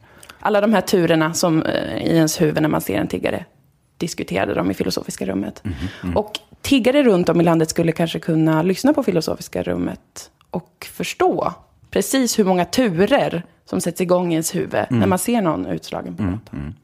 [0.43, 3.45] Alla de här turerna som eh, i ens huvud när man ser en tiggare
[3.97, 5.63] diskuterade de i filosofiska rummet.
[6.15, 11.53] Och tiggare runt om i landet skulle kanske kunna lyssna på filosofiska rummet och förstå
[11.91, 16.15] precis hur många turer som sätts igång i ens huvud när man ser någon utslagen
[16.15, 16.75] på gatan.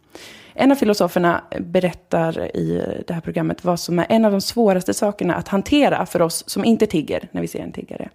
[0.61, 4.93] En av filosoferna berättar i det här programmet vad som är en av de svåraste
[4.93, 8.09] sakerna att hantera för oss som inte tigger när vi ser en tiggare.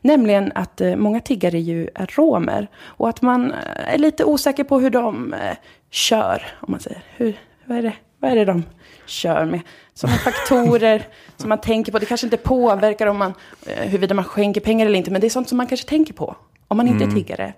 [0.00, 4.64] Nämligen att eh, många tiggare ju är romer och att man eh, är lite osäker
[4.64, 5.56] på hur de eh,
[5.90, 7.02] kör, om man säger.
[7.16, 8.64] Hur, vad, är det, vad är det de
[9.06, 9.60] kör med?
[9.94, 11.98] Sådana faktorer som man tänker på.
[11.98, 13.34] Det kanske inte påverkar om man,
[13.66, 16.36] huruvida man skänker pengar eller inte, men det är sånt som man kanske tänker på
[16.68, 17.52] om man inte är tiggare.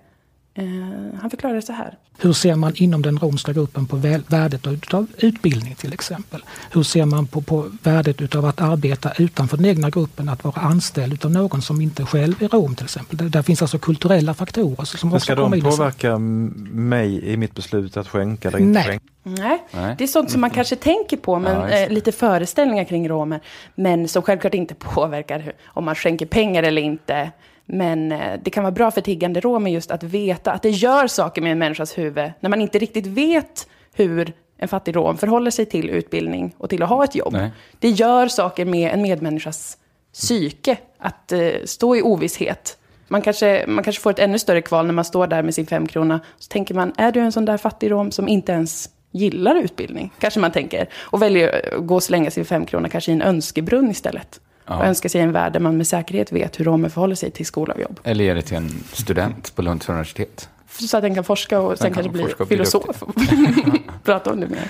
[0.59, 1.97] Eh, han förklarar det så här.
[2.21, 3.95] Hur ser man inom den romska gruppen på
[4.27, 6.43] värdet av utbildning till exempel?
[6.71, 10.61] Hur ser man på, på värdet utav att arbeta utanför den egna gruppen, att vara
[10.61, 13.17] anställd utav någon som inte själv är rom till exempel?
[13.17, 15.59] Där, där finns alltså kulturella faktorer som också ska kommer de in.
[15.67, 18.87] i sam- påverka mig i mitt beslut att skänka eller inte Nej.
[18.87, 19.05] skänka?
[19.23, 19.95] Nej, Nej.
[19.97, 23.39] det är sånt som man kanske tänker på, men Ja, eh, lite föreställningar kring romer.
[23.75, 27.31] Men som självklart inte påverkar hur, om man skänker pengar eller inte.
[27.71, 31.07] Men eh, det kan vara bra för tiggande romer just att veta att det gör
[31.07, 32.31] saker med en människas huvud.
[32.39, 36.83] När man inte riktigt vet hur en fattig rom förhåller sig till utbildning och till
[36.83, 37.33] att ha ett jobb.
[37.33, 37.51] Nej.
[37.79, 39.77] Det gör saker med en medmänniskas
[40.13, 42.77] psyke att eh, stå i ovisshet.
[43.07, 45.65] Man kanske, man kanske får ett ännu större kval när man står där med sin
[45.65, 46.19] femkrona.
[46.39, 50.13] Så tänker man, är du en sån där fattig rom som inte ens gillar utbildning?
[50.19, 50.89] Kanske man tänker.
[50.95, 54.39] Och väljer att gå och slänga sin femkrona kanske i en önskebrunn istället.
[54.77, 57.45] Och önskar sig en värld där man med säkerhet vet hur romer förhåller sig till
[57.45, 57.99] skola och jobb.
[58.03, 60.49] Eller ge det till en student på Lunds universitet.
[60.69, 63.03] Så att den kan forska och sen kan kanske bli och filosof.
[64.03, 64.67] Prata om det mer.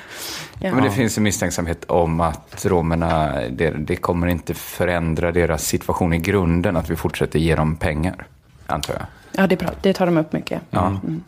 [0.59, 0.73] Ja.
[0.75, 6.13] Men det finns en misstänksamhet om att romerna, det, det kommer inte förändra deras situation
[6.13, 8.27] i grunden att vi fortsätter ge dem pengar,
[8.65, 9.03] antar jag.
[9.31, 9.69] Ja, det, är bra.
[9.81, 10.61] det tar de upp mycket.
[10.69, 10.87] Ja.
[10.87, 11.23] Mm.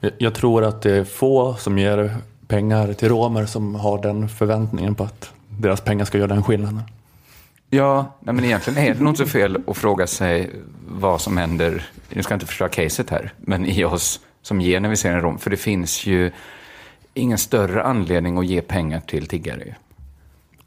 [0.00, 2.16] Jag- Jag tror att det är få som ger
[2.48, 6.82] pengar till romer som har den förväntningen på att deras pengar ska göra den skillnaden.
[7.70, 10.50] Ja, nej, men egentligen är det nog inte så fel att fråga sig
[10.88, 14.80] vad som händer, nu ska jag inte förstöra caset här, men i oss som ger
[14.80, 15.38] när vi ser en rom.
[15.38, 16.30] För det finns ju
[17.14, 19.74] ingen större anledning att ge pengar till tiggare.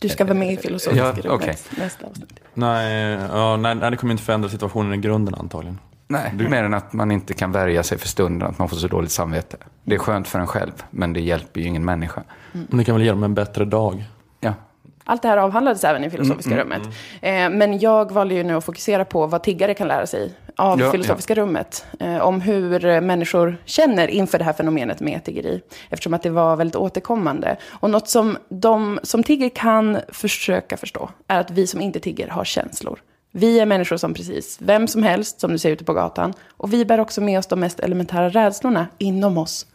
[0.02, 1.58] Du ska vara med i filosofiska Ja, rummet okej.
[1.78, 2.39] nästa avsnitt.
[2.54, 5.80] Nej, ja, nej, nej, det kommer inte förändra situationen i grunden antagligen.
[6.08, 8.88] Nej, mer än att man inte kan värja sig för stunden, att man får så
[8.88, 9.58] dåligt samvete.
[9.84, 12.24] Det är skönt för en själv, men det hjälper ju ingen människa.
[12.52, 14.04] Men det kan väl ge dem en bättre dag.
[15.10, 16.82] Ja, Allt det här avhandlades även i filosofiska Mm, rummet.
[17.22, 20.80] Eh, men jag valde ju nu att fokusera på vad tiggare kan lära sig av
[20.80, 21.86] Ja, filosofiska rummet.
[21.99, 25.62] Eh, om hur eh, människor känner inför det här fenomenet med tiggeri.
[25.89, 27.57] Eftersom att det var väldigt återkommande.
[27.82, 32.28] Och något som de som tigger kan försöka förstå är att vi som inte tigger
[32.28, 32.99] har känslor.
[33.32, 36.34] Vi är människor som precis vem som helst som du ser ute på gatan.
[36.57, 39.66] Och vi bär också med oss de mest elementära rädslorna inom oss.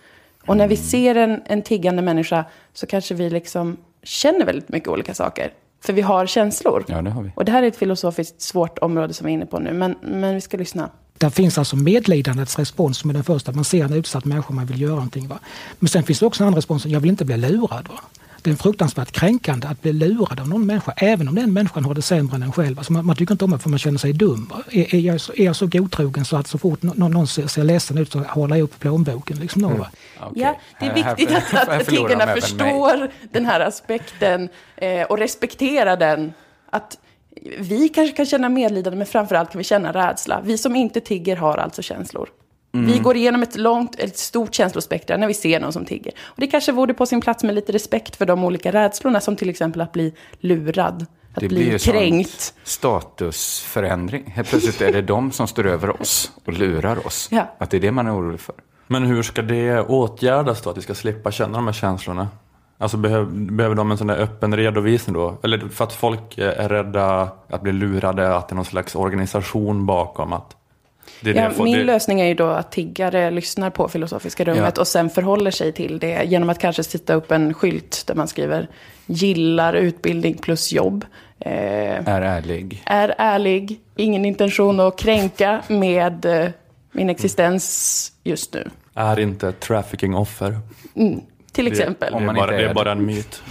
[0.46, 4.88] Och när vi ser en, en tiggande människa så kanske vi liksom känner väldigt mycket
[4.88, 5.52] olika saker.
[5.84, 6.84] För vi har känslor.
[6.88, 7.30] ja det har vi.
[7.36, 9.72] Och det här är ett filosofiskt svårt område som vi är inne på nu.
[9.72, 10.90] Men, men vi ska lyssna.
[11.18, 13.52] Där finns alltså medlidandets respons som är den första.
[13.52, 15.28] Man ser en utsatt människa man vill göra någonting.
[15.28, 15.38] Va?
[15.78, 17.88] Men sen finns det också en annan respons, jag vill inte bli lurad.
[17.88, 18.00] Va?
[18.44, 21.94] Det är fruktansvärt kränkande att bli lurad av någon människa, även om den människan har
[21.94, 22.78] det sämre än en själv.
[22.78, 24.52] Alltså man, man tycker inte om det för man känner sig dum.
[24.70, 27.46] Är, är, jag, så- är jag så godtrogen så att så fort någon, någon ser,
[27.46, 29.36] ser ledsen ut så håller jag upp plånboken?
[29.38, 29.88] Liksom då, va?
[30.20, 30.42] Okej.
[30.42, 35.02] Ja, det är viktigt här- att, här att förlorar tiggarna förstår den här aspekten eh,
[35.02, 36.32] och respekterar den.
[36.70, 36.98] Att
[37.58, 40.40] vi kanske kan känna medlidande, men framförallt kan vi känna rädsla.
[40.44, 42.28] Vi som inte tigger har alltså känslor.
[42.74, 42.86] Mm.
[42.86, 46.12] Vi går igenom ett långt, ett stort känslospektra när vi ser någon som tigger.
[46.24, 49.36] Och det kanske vore på sin plats med lite respekt för de olika rädslorna, som
[49.36, 52.54] till exempel att bli lurad, att Det bli blir kränkt.
[52.64, 54.30] statusförändring.
[54.34, 57.28] Helt plötsligt är det de som står över oss och lurar oss.
[57.30, 57.54] Ja.
[57.58, 58.54] Att det är det man är orolig för.
[58.86, 62.28] Men hur ska det åtgärdas då, att vi ska slippa känna de här känslorna?
[62.78, 65.38] Alltså behöver, behöver de en sån där öppen redovisning då?
[65.42, 69.86] Eller för att folk är rädda att bli lurade, att det är någon slags organisation
[69.86, 70.56] bakom att...
[71.20, 74.44] Det är Ja, det, min det, lösning är ju då att tiggare lyssnar på filosofiska
[74.44, 74.80] rummet Ja.
[74.80, 78.28] och sen förhåller sig till det genom att kanske sätta upp en skylt där man
[78.28, 78.68] skriver
[79.06, 81.04] gillar utbildning plus jobb.
[81.40, 81.52] Eh,
[82.08, 82.82] Är ärlig.
[82.86, 86.48] är ärlig, ingen intention att kränka med eh,
[86.92, 88.70] min existens just nu.
[88.94, 90.58] är inte ett trafficking-offer.
[91.52, 92.10] Till Det, exempel.
[92.12, 93.42] det, Om är man bara, inte det är är bara en myt.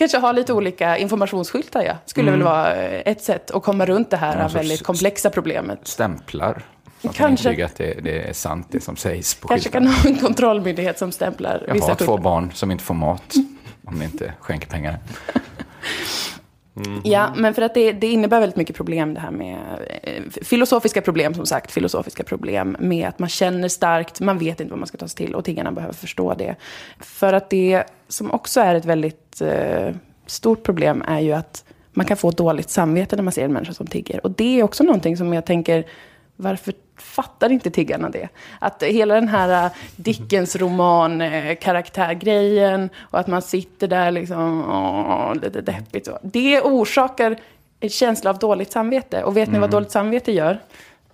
[0.00, 1.94] Kanske ha lite olika informationsskyltar, ja.
[2.06, 5.78] Skulle väl vara eh, ett sätt att komma runt det här sorts väldigt komplexa problemet.
[5.82, 6.52] Stämplar.
[6.52, 6.58] Så
[6.98, 7.48] att man Kanske.
[7.48, 9.86] intygar att det, det är sant det som sägs på Kanske skyltarna.
[9.92, 12.22] kan ha en kontrollmyndighet som stämplar Jag vissa har två skyltar.
[12.22, 13.34] barn som inte får mat
[13.84, 14.98] om ni inte skänker pengar.
[17.04, 19.58] Ja, men för att det, det innebär väldigt mycket problem det här med
[20.02, 24.70] eh, filosofiska problem som sagt, filosofiska problem med att man känner starkt, man vet inte
[24.70, 26.56] vad man ska ta sig till och tiggarna behöver förstå det.
[27.00, 29.94] För att det som också är ett väldigt eh,
[30.26, 33.72] stort problem är ju att man kan få dåligt samvete när man ser en människa
[33.72, 34.26] som tigger.
[34.26, 35.84] Och det är också någonting som jag tänker,
[36.36, 38.28] varför fattar inte tiggarna det?
[38.58, 44.64] Att hela den här eh, Dickens roman eh, karaktärgrejen och att man sitter där liksom,
[44.70, 46.06] åh, lite deppigt.
[46.06, 46.18] Så.
[46.22, 47.36] Det orsakar
[47.80, 49.22] en känsla av dåligt samvete.
[49.24, 50.60] Och vet ni vad dåligt samvete gör?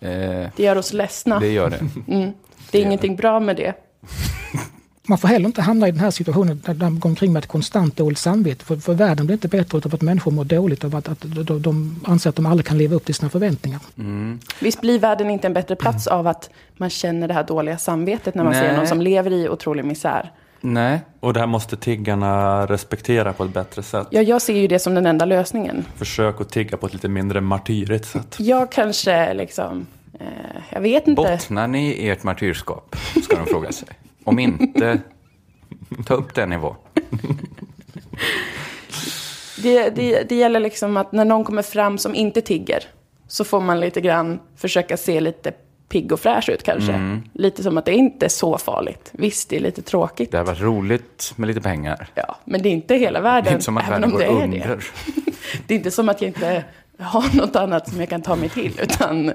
[0.01, 0.11] Eh,
[0.57, 1.39] Det gör oss ledsna.
[1.41, 2.13] det gör det.
[2.15, 2.33] Mm.
[2.71, 3.75] Det är ingenting bra med det.
[5.09, 7.49] Man får heller inte hamna i den här situationen där de går omkring med ett
[7.49, 8.65] konstant dåligt samvete.
[8.65, 11.63] För, för världen blir inte bättre av att människor mår dåligt av att, att de,
[11.63, 13.81] de anser att de aldrig kan leva upp till sina förväntningar.
[14.61, 18.35] Visst blir världen inte en bättre plats av att man känner det här dåliga samvetet
[18.35, 18.77] när man ser Nej.
[18.77, 20.33] någon som lever i otrolig misär?
[20.61, 24.07] Nej, Och det här måste tiggarna respektera på ett bättre sätt.
[24.11, 25.85] Ja, jag ser ju det som den enda lösningen.
[25.97, 28.37] Försök att tigga på ett lite mindre martyrigt sätt.
[28.39, 29.87] Jag kanske liksom,
[30.21, 30.27] eh,
[30.71, 31.23] jag vet inte.
[31.23, 32.97] bottnar ni i ert martyrskap?
[33.25, 33.89] Ska de fråga sig.
[34.27, 35.01] Om inte,
[36.07, 36.77] ta upp den nivå.
[39.63, 42.85] Det, det, det gäller liksom att när någon kommer fram som inte tigger
[43.29, 45.53] så får man lite grann försöka se lite
[45.89, 46.93] pigg och fräsch ut kanske.
[46.93, 47.23] Mm.
[47.33, 49.09] Lite som att det inte är så farligt.
[49.13, 50.31] Visst, det är lite tråkigt.
[50.31, 52.09] Det har varit roligt med lite pengar.
[52.15, 53.49] Ja, men det är inte hela Det världen.
[53.49, 54.59] är inte som att världen går det under.
[54.59, 54.81] det.
[55.67, 56.65] Det är inte som att jag inte
[56.99, 58.81] har något annat som jag kan ta mig till.
[58.83, 59.33] Utan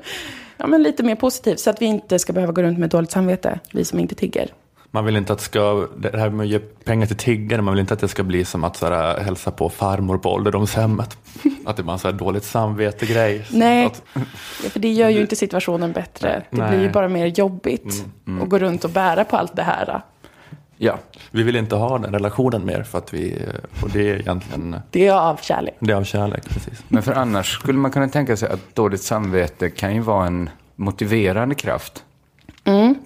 [0.58, 1.60] ja, men lite mer positivt.
[1.60, 4.50] Så att vi inte ska behöva gå runt med dåligt samvete, vi som inte tigger.
[4.94, 7.74] Man vill inte att det ska, det här med att ge pengar till tiggare, man
[7.74, 11.18] vill inte att det ska bli som att så här, hälsa på farmor på ålderdomshemmet.
[11.66, 13.46] Att det bara är en så här dåligt samvete-grej.
[13.52, 14.02] Nej, Att,
[14.64, 16.44] Ja, för det gör ju inte situationen bättre.
[16.50, 16.70] Det Nej.
[16.70, 18.06] blir ju bara mer jobbigt
[18.42, 20.02] att gå runt och bära på allt det här.
[20.78, 20.98] Ja,
[21.32, 23.46] vi vill inte ha den relationen mer för att vi,
[23.84, 25.76] och det är egentligen, Det är av kärlek.
[25.80, 26.50] det är av kärlek.
[26.50, 26.84] Precis.
[26.88, 30.50] men för annars skulle man kunna tänka sig att dåligt samvete kan ju vara en
[30.76, 32.04] motiverande kraft.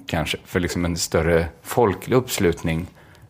[0.07, 2.87] Kanske, för liksom en större folklig uppslutning.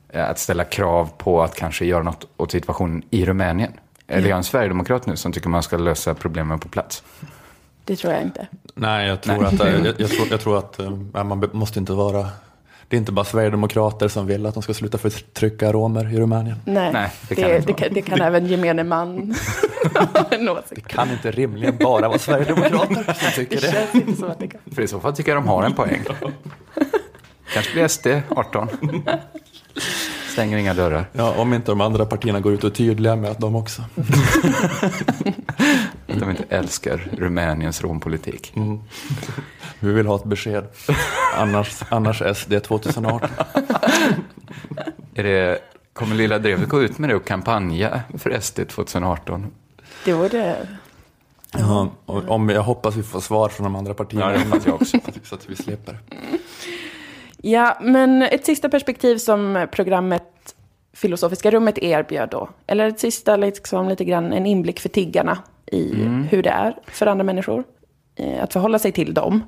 [0.09, 3.73] eh, Att ställa krav på att kanske göra något åt situationen i Rumänien.
[4.07, 7.03] Eller är jag en sverigedemokrat nu som tycker man ska lösa problemen på plats?
[7.85, 8.47] Det tror jag inte.
[8.75, 9.45] Nej, jag tror Nej.
[9.45, 10.79] att, jag, jag, tror, jag tror att
[11.13, 12.27] eh, man måste inte vara,
[12.87, 16.55] det är inte bara sverigedemokrater som vill att de ska sluta förtrycka romer i Rumänien.
[16.65, 19.35] Nej, Nej, det, det kan det, kan, det kan även gemene man
[20.13, 20.87] ha en åsikt.
[20.87, 23.71] Kan inte rimligen bara vara sverigedemokrater som tycker Det det.
[23.71, 24.61] känns inte som att det kan.
[24.75, 26.01] För i så fall tycker jag de har en poäng.
[27.53, 28.67] Kanske blir SD 18.
[30.31, 31.05] Stänger inga dörrar.
[31.13, 33.81] Ja, om inte de andra partierna går ut och är tydliga med att de också.
[36.15, 38.53] Att de inte älskar Rumäniens rompolitik.
[39.79, 40.67] Vi vill ha ett besked.
[41.35, 43.29] Annars, annars SD 2018.
[45.15, 45.59] Är det,
[45.93, 49.45] kommer Lilla Drevet gå ut med det och kampanja för SD 2018?
[50.05, 50.67] Det vore...
[51.57, 54.31] Ja, och om, jag hoppas vi får svar från de andra partierna.
[54.31, 54.97] Ja, det hoppas jag också.
[55.23, 55.99] Så att vi slipper.
[57.37, 60.55] Ja, men ett sista perspektiv som programmet
[60.93, 65.37] Filosofiska rummet erbjöd då, eller ett sista liksom, lite grann en inblick för tiggarna
[65.71, 65.93] i
[66.29, 67.63] hur det är för andra människor,
[68.15, 69.43] eh, att förhålla sig till dem,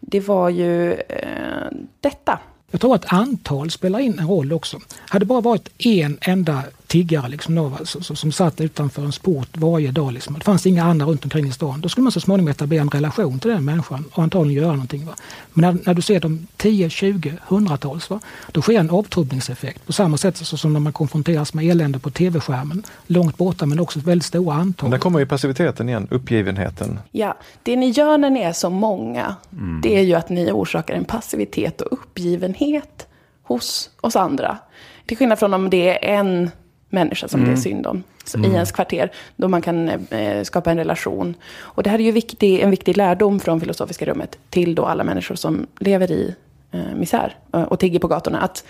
[0.00, 1.68] det var ju eh,
[2.00, 2.38] detta.
[2.70, 4.78] Jag tror att antal spelar in en roll också.
[5.08, 9.48] Hade det bara varit en enda tiggare liksom, då, så- som satt utanför en port
[9.56, 12.20] varje dag, liksom, det fanns inga andra runt omkring i stan, då skulle man så
[12.20, 15.06] småningom etablera en relation till den människan och antagligen göra någonting.
[15.06, 15.12] Va?
[15.52, 18.20] Men när, när du ser dem 10, 20, hundratals, va?
[18.52, 22.10] då sker en avtrubbningseffekt på samma sätt så- som när man konfronteras med elände på
[22.10, 22.82] tv-skärmen.
[23.06, 24.84] Långt borta men också väldigt stora antal.
[24.84, 26.98] Men där kommer ju passiviteten igen, uppgivenheten.
[27.10, 29.34] Ja, det ni gör när ni är så många,
[29.82, 33.06] det är ju att ni orsakar en passivitet och uppgivenhet
[33.42, 34.58] hos oss andra.
[35.06, 36.50] Till skillnad från om det är en
[36.90, 40.70] människa som det är synd om så i ens kvarter, då man kan eh, skapa
[40.70, 41.34] en relation.
[41.58, 45.04] Och det här är ju viktig, en viktig lärdom från Filosofiska rummet till då alla
[45.04, 46.34] människor som lever i
[46.70, 48.40] eh, misär eh, och tigger på gatorna.
[48.40, 48.64] Att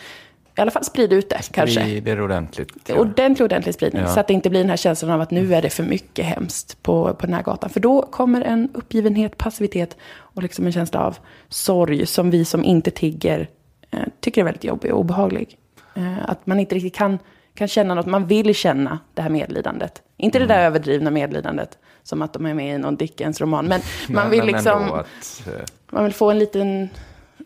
[0.56, 1.84] i alla fall sprida ut det, kanske.
[1.84, 2.90] Blir det ordentligt?
[2.90, 4.02] Ordentlig, ordentlig spridning.
[4.02, 4.08] Ja.
[4.08, 6.24] Så att det inte blir den här känslan av att nu är det för mycket
[6.24, 7.70] hemskt på, på den här gatan.
[7.70, 11.18] För då kommer en uppgivenhet, passivitet och liksom en känsla av
[11.48, 13.48] sorg som vi som inte tigger
[13.90, 15.58] eh, tycker är väldigt jobbig och obehaglig.
[15.94, 17.18] Eh, att man inte riktigt kan,
[17.60, 20.02] kan känna något, man vill känna det här medlidandet.
[20.16, 23.66] Inte det där överdrivna medlidandet, som att de är med i någon Dickens-roman.
[23.66, 25.52] Men man vill Men liksom, att, eh,
[25.90, 26.82] man vill få en liten,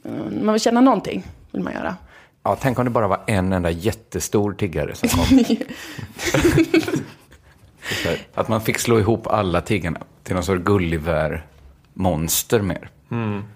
[0.04, 0.10] eh,
[0.42, 1.96] man vill känna någonting, vill man göra.
[2.42, 5.24] ja, tänk om det bara var en enda jättestor tiggare som kom.
[8.02, 12.90] Så att man fick slå ihop alla tiggarna till någon sorts Gulliver-monster mer.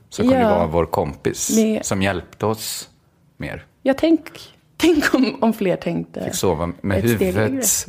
[0.09, 0.49] Som kunde Ja.
[0.57, 2.89] vara vår kompis Med- som hjälpte oss
[3.37, 3.65] mer.
[3.83, 4.23] Ja, tänk,
[4.79, 6.25] tänk om, om fler tänkte.
[6.25, 7.89] Fick sova med huvudet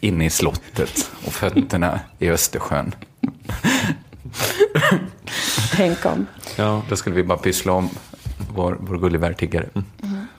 [0.00, 2.94] inne i slottet och fötterna i Östersjön.
[5.76, 6.26] Tänk om.
[6.56, 6.82] Ja.
[6.88, 7.88] Då skulle vi bara pyssla om
[8.54, 9.68] vår, vår Gulliver-tiggare.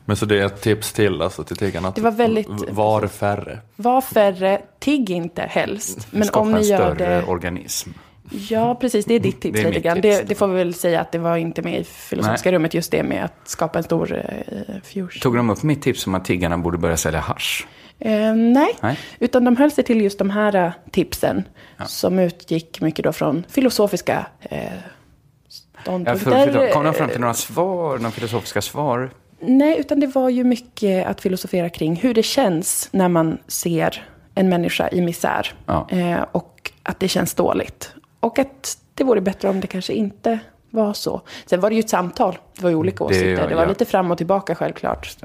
[0.05, 1.87] Men så det är ett tips till alltså, till tiggarna.
[1.87, 3.59] att Det var väldigt- Var färre.
[3.75, 6.07] Var färre, tigg inte helst.
[6.11, 7.23] Men Skapa om ni en gör större det...
[7.25, 7.89] organism.
[8.31, 9.05] Ja, precis.
[9.05, 10.01] Det är ditt tips Det är lite grann.
[10.01, 10.17] tips.
[10.17, 12.91] Det, det får vi väl säga att det var inte med i Filosofiska rummet, just
[12.91, 15.09] det med att skapa en stor eh, fusion.
[15.21, 17.67] Tog de upp mitt tips om att tiggarna borde börja sälja hasch?
[17.99, 18.75] Eh, nej.
[18.81, 18.99] Nej.
[19.19, 21.43] utan de höll sig till just de här eh, tipsen.
[21.87, 26.51] Som utgick mycket då från filosofiska eh, Ja, ståndpunkter.
[26.51, 29.09] för, kom de fram till några svar, några filosofiska svar?
[29.41, 34.05] Nej, utan det var ju mycket att filosofera kring hur det känns när man ser
[34.35, 35.53] en människa i misär.
[35.65, 35.87] Ja.
[35.91, 37.93] Eh, och att det känns dåligt.
[38.19, 40.39] Och att det vore bättre om det kanske inte
[40.69, 41.21] var så.
[41.45, 42.37] Sen var det ju ett samtal.
[42.55, 43.49] Det var ju olika Mm, Det- åsikter.
[43.49, 43.69] Det var ja.
[43.69, 45.17] lite fram och tillbaka självklart.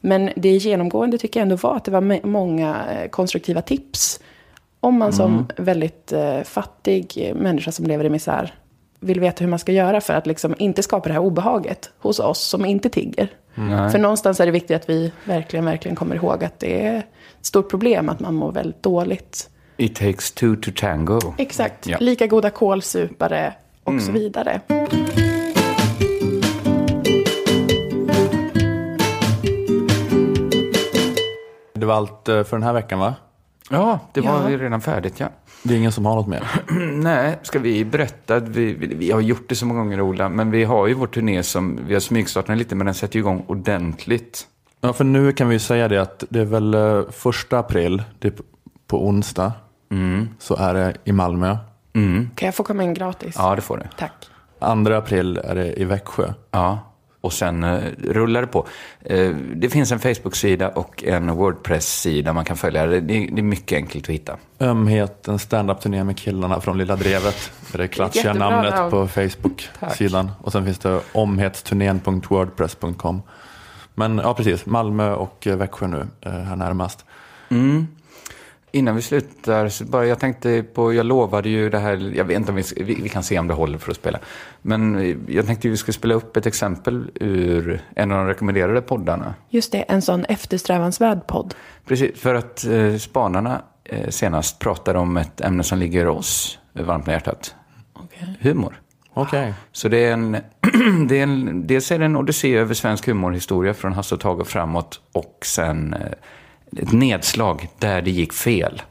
[0.00, 4.20] Men det genomgående tycker jag ändå var att det var många eh, konstruktiva tips.
[4.80, 5.46] Om man som Mm.
[5.56, 8.54] väldigt eh, fattig människa som lever i misär
[9.00, 12.20] vill veta hur man ska göra för att liksom inte skapa det här obehaget hos
[12.20, 13.28] oss som inte tigger.
[13.54, 13.90] Nej.
[13.90, 17.46] För någonstans är det viktigt att vi verkligen, verkligen kommer ihåg att det är ett
[17.46, 19.50] stort problem att man mår väldigt dåligt.
[19.82, 21.20] It takes two to tango.
[21.38, 21.86] Exakt.
[21.86, 21.96] Ja.
[22.00, 23.54] Lika goda kålsupare
[23.84, 24.60] och så vidare.
[31.74, 33.14] Det var allt eh, för den här veckan va?
[33.70, 34.58] Ja, det var Ja.
[34.58, 35.28] redan färdigt, ja.
[35.62, 36.48] Det är ingen som har något mer.
[37.02, 38.38] Nej, ska vi berätta?
[38.40, 41.06] Vi, vi, vi har gjort det så många gånger, Ola, men vi har ju vår
[41.06, 44.46] turné som, vi har smygstartat den lite, men den sätter ju igång ordentligt.
[44.80, 48.02] Ja, för nu kan vi ju säga det att det är väl eh, första april,
[48.18, 48.42] det är på-
[48.86, 49.06] på
[49.92, 51.56] onsdag, så är det i Malmö.
[52.34, 53.34] Kan jag få komma in gratis?
[53.38, 53.82] Ja, det får du.
[53.98, 54.12] Tack.
[54.60, 56.32] 2 april är det i Växjö.
[56.50, 58.66] Ja, och sen eh, rullar det på.
[59.04, 62.86] Eh, det finns en Facebook-sida och en Wordpress-sida man kan följa.
[62.86, 64.36] Det, det är mycket enkelt att hitta.
[64.60, 67.52] Ömhet, en stand-up-turné med killarna från Lilla Drevet.
[67.72, 68.90] Det är det klatschiga namnet namn.
[68.90, 70.30] på Facebook-sidan.
[70.40, 73.22] Och sen finns det omhetsturnén.wordpress.com.
[73.94, 74.66] Men ja, precis.
[74.66, 77.04] Malmö och eh, Växjö nu, eh, här närmast.
[78.74, 82.36] Innan vi slutar, så bara, jag tänkte på, jag lovade ju det här, jag vet
[82.36, 84.18] inte om vi, vi, vi kan se om det håller för att spela.
[84.62, 89.34] Men jag tänkte vi skulle spela upp ett exempel ur en av de rekommenderade poddarna.
[89.50, 91.54] Just det, en sån eftersträvansvärd podd.
[91.86, 97.06] Precis, för att eh, spanarna eh, senast pratade om ett ämne som ligger oss varmt
[97.06, 97.54] om hjärtat.
[98.40, 98.80] Humor.
[99.14, 99.54] Okej.
[99.72, 100.32] Så det är en,
[101.08, 104.40] det är en, dels är det en odyssé över svensk humorhistoria från Hasse och Tage
[104.40, 106.00] och framåt och sen eh,
[106.76, 108.82] ett nedslag där det gick fel.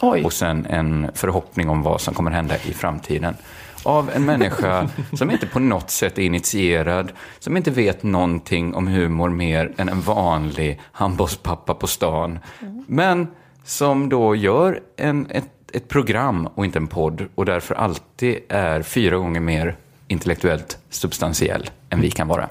[0.00, 0.24] Oj.
[0.24, 3.34] Och sen en förhoppning om vad som kommer hända i framtiden.
[3.82, 8.86] Av en människa som inte på något sätt är initierad, som inte vet någonting om
[8.86, 12.38] humor mer än en vanlig handbollspappa på stan.
[12.86, 13.26] Men
[13.64, 18.82] som då gör en, ett, ett program och inte en podd och därför alltid är
[18.82, 19.76] fyra gånger mer
[20.08, 22.48] intellektuellt substantiell än vi kan vara.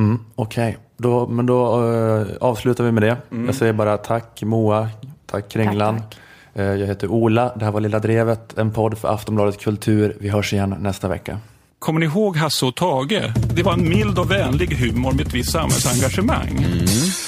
[0.00, 3.16] Mm, Okej, då, men då eh, avslutar vi med det.
[3.46, 4.88] Jag säger bara tack Moa,
[5.26, 5.96] tack Kringlan.
[5.98, 6.16] Tack,
[6.54, 10.16] Eh, jag heter Ola, det här var Lilla Drevet, en podd för Aftonbladet Kultur.
[10.20, 11.38] Vi hörs igen nästa vecka.
[11.78, 13.32] Kommer ni ihåg Hasse och Tage?
[13.54, 16.66] Det var en mild och vänlig humor med ett visst samhällsengagemang.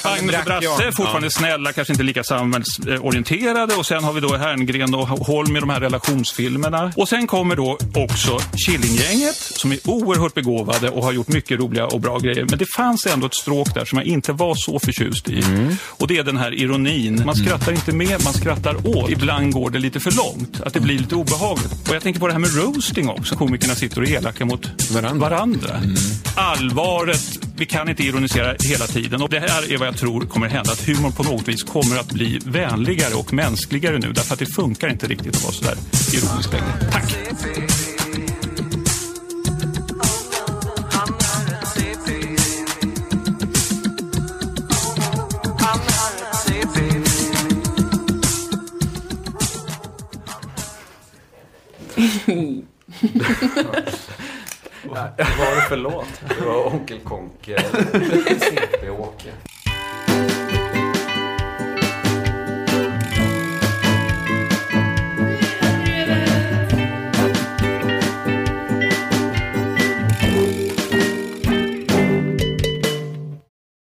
[0.03, 3.75] Agnes och Brasse, fortfarande snälla, kanske inte lika samhällsorienterade.
[3.75, 6.93] Och sen har vi då Herngren och Holm med de här relationsfilmerna.
[6.95, 11.85] Och sen kommer då också Killinggänget som är oerhört begåvade och har gjort mycket roliga
[11.85, 12.45] och bra grejer.
[12.49, 15.43] Men det fanns ändå ett stråk där som jag inte var så förtjust i.
[15.87, 17.25] Och det är den här ironin.
[17.25, 19.09] Man skrattar inte med, man skrattar åt.
[19.09, 21.89] Ibland går det lite för långt, att det blir lite obehagligt.
[21.89, 23.35] Och jag tänker på det här med roasting också.
[23.35, 25.81] Komikerna sitter och är elaka mot varandra.
[26.35, 29.21] Allvaret, vi kan inte ironisera hela tiden.
[29.21, 30.71] Och det här är vad jag tror kommer hända.
[30.71, 34.11] Att humor på något vis kommer att bli vänligare och mänskligare nu.
[34.13, 35.77] Därför att det funkar inte riktigt att vara sådär
[36.13, 36.91] ironisk längre.
[36.91, 37.15] Tack!
[54.83, 56.05] Vad var det för låt?
[56.39, 57.57] Det var Onkel Konke,
[58.39, 59.52] CP-Åke.